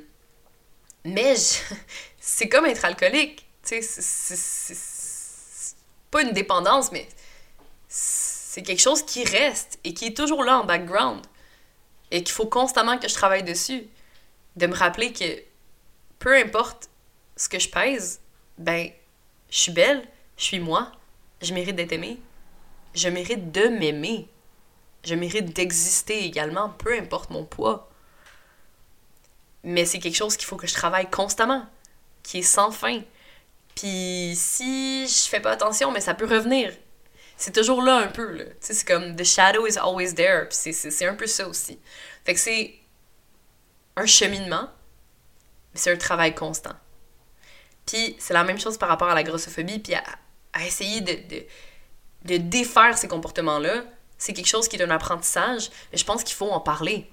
[1.05, 1.35] mais
[2.19, 3.45] c'est comme être alcoolique.
[3.63, 5.75] Tu sais, c'est
[6.09, 7.07] pas une dépendance, mais
[8.59, 11.25] c'est quelque chose qui reste et qui est toujours là en background.
[12.11, 13.87] Et qu'il faut constamment que je travaille dessus.
[14.57, 15.41] De me rappeler que
[16.17, 16.89] peu importe
[17.37, 18.19] ce que je pèse,
[18.57, 18.89] ben
[19.49, 20.91] je suis belle, je suis moi,
[21.41, 22.19] je mérite d'être aimée,
[22.93, 24.27] je mérite de m'aimer,
[25.05, 27.89] je mérite d'exister également, peu importe mon poids.
[29.63, 31.65] Mais c'est quelque chose qu'il faut que je travaille constamment,
[32.23, 32.99] qui est sans fin.
[33.75, 36.73] Puis si je fais pas attention, mais ça peut revenir.
[37.39, 38.43] C'est toujours là un peu, là.
[38.59, 40.49] c'est comme the shadow is always there.
[40.49, 41.79] Puis c'est un peu ça aussi.
[42.25, 42.75] Fait que c'est
[43.95, 44.69] un cheminement,
[45.73, 46.73] mais c'est un travail constant.
[47.85, 51.45] Puis c'est la même chose par rapport à la grossophobie, puis à, essayer de,
[52.25, 53.85] de, défaire ces comportements-là.
[54.17, 57.09] C'est quelque chose qui est un apprentissage, mais je pense qu'il faut en parler.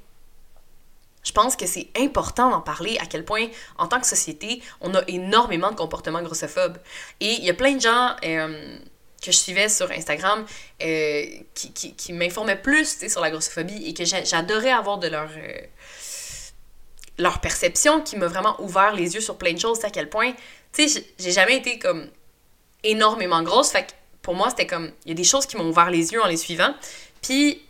[1.23, 3.47] Je pense que c'est important d'en parler à quel point,
[3.79, 6.79] en tant que société, on a énormément de comportements grossophobes.
[7.21, 8.79] Et il y a plein de gens euh,
[9.23, 10.45] que je suivais sur Instagram
[10.83, 15.61] euh, qui, qui, m'informaient plus sur la grossophobie et que j'adorais avoir de leur, euh,
[17.19, 20.33] leur perception qui m'a vraiment ouvert les yeux sur plein de choses, à quel point
[20.73, 22.09] tu sais, j'ai jamais été comme
[22.85, 23.71] énormément grosse.
[23.71, 24.93] Fait que pour moi, c'était comme.
[25.05, 26.75] Il y a des choses qui m'ont ouvert les yeux en les suivant.
[27.23, 27.63] Puis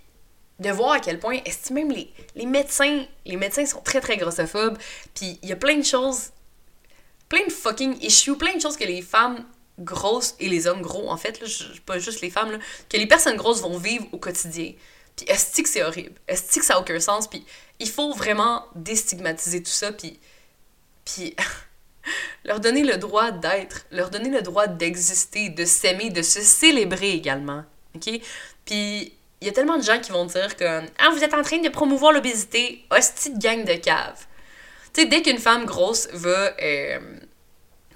[0.59, 4.01] de voir à quel point, est-ce que même les, les médecins, les médecins sont très
[4.01, 4.79] très grossophobes.
[5.15, 6.31] Puis il y a plein de choses,
[7.29, 9.45] plein de fucking issues, plein de choses que les femmes
[9.79, 11.47] grosses et les hommes gros, en fait, là,
[11.85, 12.59] pas juste les femmes, là,
[12.89, 14.73] que les personnes grosses vont vivre au quotidien.
[15.17, 16.15] Puis est-ce que c'est horrible?
[16.29, 17.29] Est-ce que ça n'a aucun sens?
[17.29, 17.45] Puis
[17.79, 20.19] il faut vraiment déstigmatiser tout ça, puis,
[21.05, 21.35] puis
[22.45, 27.11] leur donner le droit d'être, leur donner le droit d'exister, de s'aimer, de se célébrer
[27.11, 27.65] également.
[27.95, 28.21] OK?
[28.65, 31.43] Puis il y a tellement de gens qui vont dire que Ah, vous êtes en
[31.43, 34.27] train de promouvoir l'obésité, hostie de gang de cave.
[34.93, 36.99] Tu sais, dès qu'une femme grosse va, euh,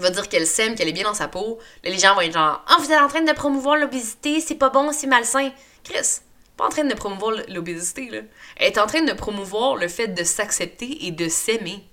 [0.01, 2.65] va dire qu'elle s'aime, qu'elle est bien dans sa peau, les gens vont être genre
[2.67, 5.51] Ah, vous êtes en train de promouvoir l'obésité, c'est pas bon, c'est malsain.
[5.85, 6.21] Chris,
[6.57, 8.21] pas en train de promouvoir l'obésité, là.
[8.57, 11.85] Elle est en train de promouvoir le fait de s'accepter et de s'aimer.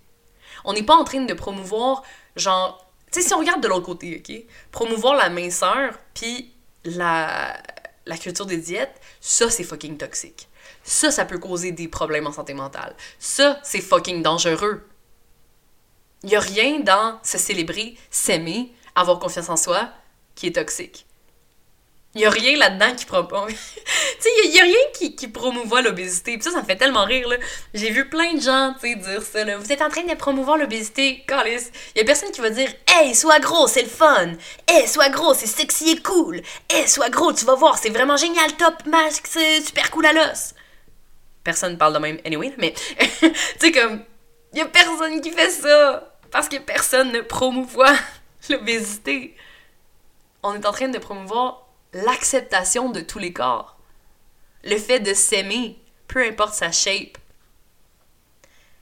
[0.66, 2.04] On n'est pas en train de promouvoir,
[2.36, 4.44] genre, tu sais, si on regarde de l'autre côté, ok?
[4.72, 6.54] Promouvoir la minceur, puis
[6.84, 7.56] la,
[8.06, 10.50] la culture des diètes, ça, c'est fucking toxique.
[10.84, 12.96] Ça, ça peut causer des problèmes en santé mentale.
[13.20, 14.86] Ça, c'est fucking dangereux.
[16.24, 19.90] Il y a rien dans se célébrer, s'aimer, avoir confiance en soi
[20.36, 21.08] qui est toxique.
[22.16, 23.46] Il y a rien là-dedans qui promouvoit.
[23.48, 23.54] tu
[24.20, 26.34] sais, a rien qui, qui promouvoit l'obésité.
[26.34, 27.36] Puis ça, ça me fait tellement rire, là.
[27.76, 29.58] J'ai vu plein de gens, tu sais, dire ça, là.
[29.58, 31.24] Vous êtes en train de promouvoir l'obésité.
[31.30, 34.32] Il y a personne qui va dire Hey, sois gros, c'est le fun.
[34.68, 36.42] Hey, sois gros, c'est sexy et cool.
[36.70, 40.14] Hey, sois gros, tu vas voir, c'est vraiment génial, top, max, c'est super cool à
[40.14, 40.56] l'os.
[41.44, 42.74] Personne parle de même, anyway, mais.
[43.20, 44.04] tu sais, comme.
[44.54, 46.07] Il y a personne qui fait ça.
[46.32, 47.96] Parce que personne ne promouvoit
[48.50, 49.36] l'obésité.
[50.44, 53.78] On est en train de promouvoir l'acceptation de tous les corps.
[54.64, 57.18] Le fait de s'aimer, peu importe sa shape.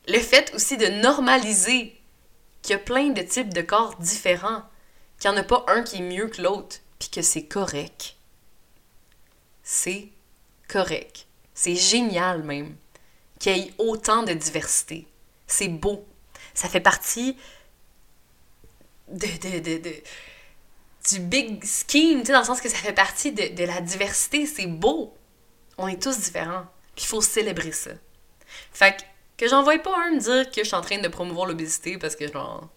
[0.08, 2.00] Le fait aussi de normaliser
[2.62, 4.64] qu'il y a plein de types de corps différents,
[5.20, 8.16] qu'il n'y en a pas un qui est mieux que l'autre, puis que c'est correct.
[9.64, 10.10] C'est
[10.68, 11.26] correct.
[11.54, 12.76] C'est génial même
[13.40, 15.08] qu'il y ait autant de diversité.
[15.48, 16.06] C'est beau.
[16.56, 17.38] Ça fait partie
[19.08, 19.94] de, de, de, de
[21.10, 23.80] du big scheme, tu sais, dans le sens que ça fait partie de, de la
[23.82, 25.14] diversité, c'est beau.
[25.78, 26.66] On est tous différents.
[26.96, 27.92] Puis il faut célébrer ça.
[28.72, 31.46] Fait que, que j'en pas un me dire que je suis en train de promouvoir
[31.46, 32.70] l'obésité parce que genre,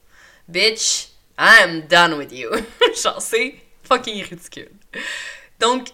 [0.49, 1.09] bitch,
[1.39, 2.51] I'm done with you.
[3.03, 3.55] genre, c'est
[3.85, 4.73] fucking ridicule.
[5.61, 5.89] Donc,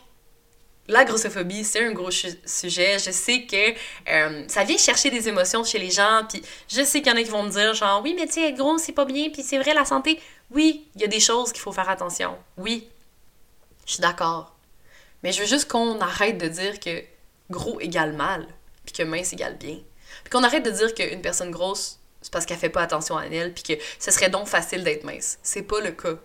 [0.88, 2.98] la grossophobie, c'est un gros sujet.
[2.98, 3.74] Je sais que
[4.08, 7.18] euh, ça vient chercher des émotions chez les gens, puis je sais qu'il y en
[7.18, 9.30] a qui vont me dire genre oui, mais tu sais, être gros, c'est pas bien,
[9.30, 10.20] puis c'est vrai la santé.
[10.50, 12.36] Oui, il y a des choses qu'il faut faire attention.
[12.58, 12.88] Oui,
[13.86, 14.54] je suis d'accord.
[15.22, 17.02] Mais je veux juste qu'on arrête de dire que
[17.50, 18.46] gros égale mal,
[18.84, 19.78] puis que mince égale bien.
[20.22, 23.24] Puis qu'on arrête de dire qu'une personne grosse, c'est parce qu'elle fait pas attention à
[23.24, 25.38] elle, puis que ce serait donc facile d'être mince.
[25.42, 26.16] C'est pas le cas.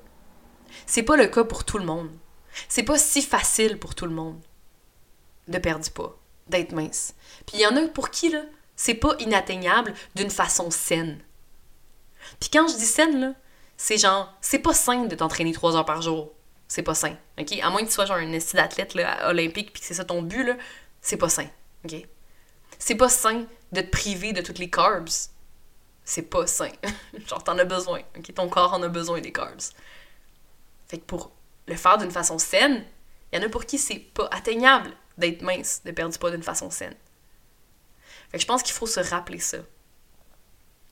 [0.85, 2.11] C'est pas le cas pour tout le monde.
[2.67, 4.39] C'est pas si facile pour tout le monde
[5.49, 7.13] de perdre poids, d'être mince.
[7.45, 8.43] Puis il y en a pour qui, là,
[8.75, 11.19] c'est pas inatteignable d'une façon saine.
[12.39, 13.33] Puis quand je dis saine, là,
[13.75, 16.33] c'est genre, c'est pas sain de t'entraîner trois heures par jour.
[16.67, 17.51] C'est pas sain, OK?
[17.61, 20.21] À moins que tu sois genre un esti d'athlète olympique puis que c'est ça ton
[20.21, 20.55] but, là,
[21.01, 21.47] c'est pas sain,
[21.85, 21.95] OK?
[22.77, 25.09] C'est pas sain de te priver de toutes les carbs.
[26.03, 26.71] C'est pas sain.
[27.27, 28.33] genre, t'en as besoin, OK?
[28.33, 29.73] Ton corps en a besoin des carbs.
[30.87, 31.31] Fait que pour
[31.67, 32.85] le faire d'une façon saine,
[33.31, 36.31] il y en a pour qui c'est pas atteignable d'être mince, de perdre du poids
[36.31, 36.95] d'une façon saine.
[38.31, 39.57] Fait que je pense qu'il faut se rappeler ça.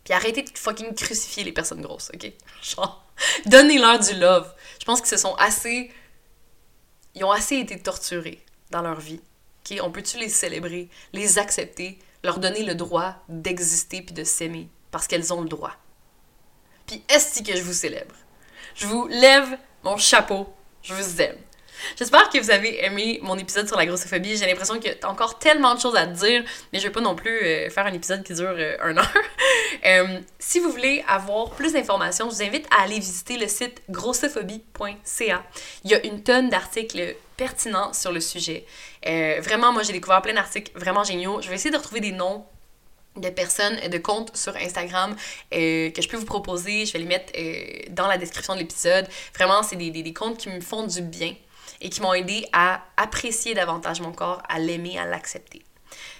[0.04, 2.32] Puis arrêtez de fucking crucifier les personnes grosses, ok?
[2.62, 3.06] Genre,
[3.46, 4.52] donnez-leur du love.
[4.80, 5.92] Je pense qu'ils se sont assez.
[7.16, 9.20] Ils ont assez été torturés dans leur vie.
[9.70, 9.80] Ok?
[9.82, 14.70] On peut-tu les célébrer, les accepter, leur donner le droit d'exister puis de s'aimer?
[14.92, 15.74] Parce qu'elles ont le droit?
[16.86, 18.16] Puis est-ce que je vous célèbre?
[18.76, 20.48] Je vous lève mon chapeau.
[20.84, 21.38] Je vous aime.
[21.98, 24.38] J'espère que vous avez aimé mon épisode sur la grossophobie.
[24.38, 27.02] J'ai l'impression qu'il y a encore tellement de choses à dire, mais je vais pas
[27.02, 29.14] non plus euh, faire un épisode qui dure euh, un heure.
[29.86, 33.82] Euh, si vous voulez avoir plus d'informations, je vous invite à aller visiter le site
[33.90, 35.44] grossophobie.ca.
[35.84, 38.66] Il y a une tonne d'articles pertinents sur le sujet.
[39.04, 41.42] vraiment, moi, j'ai découvert plein d'articles vraiment géniaux.
[41.42, 42.46] Je vais essayer de retrouver des noms
[43.16, 45.16] de personnes, de comptes sur Instagram
[45.52, 46.86] que je peux vous proposer.
[46.86, 47.34] Je vais les mettre
[47.92, 49.08] dans la description de l'épisode.
[49.36, 51.36] Vraiment, c'est des comptes qui me font du bien
[51.82, 55.64] et qui m'ont aidé à apprécier davantage mon corps, à l'aimer, à l'accepter.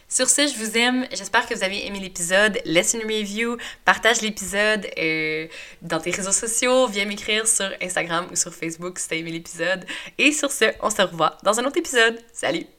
[0.10, 1.06] Sur ce, je vous aime.
[1.12, 2.60] J'espère que vous avez aimé l'épisode.
[2.64, 5.48] Laisse review, partage l'épisode euh,
[5.82, 9.86] dans tes réseaux sociaux, viens m'écrire sur Instagram ou sur Facebook si t'as aimé l'épisode.
[10.18, 12.18] Et sur ce, on se revoit dans un autre épisode.
[12.32, 12.77] Salut!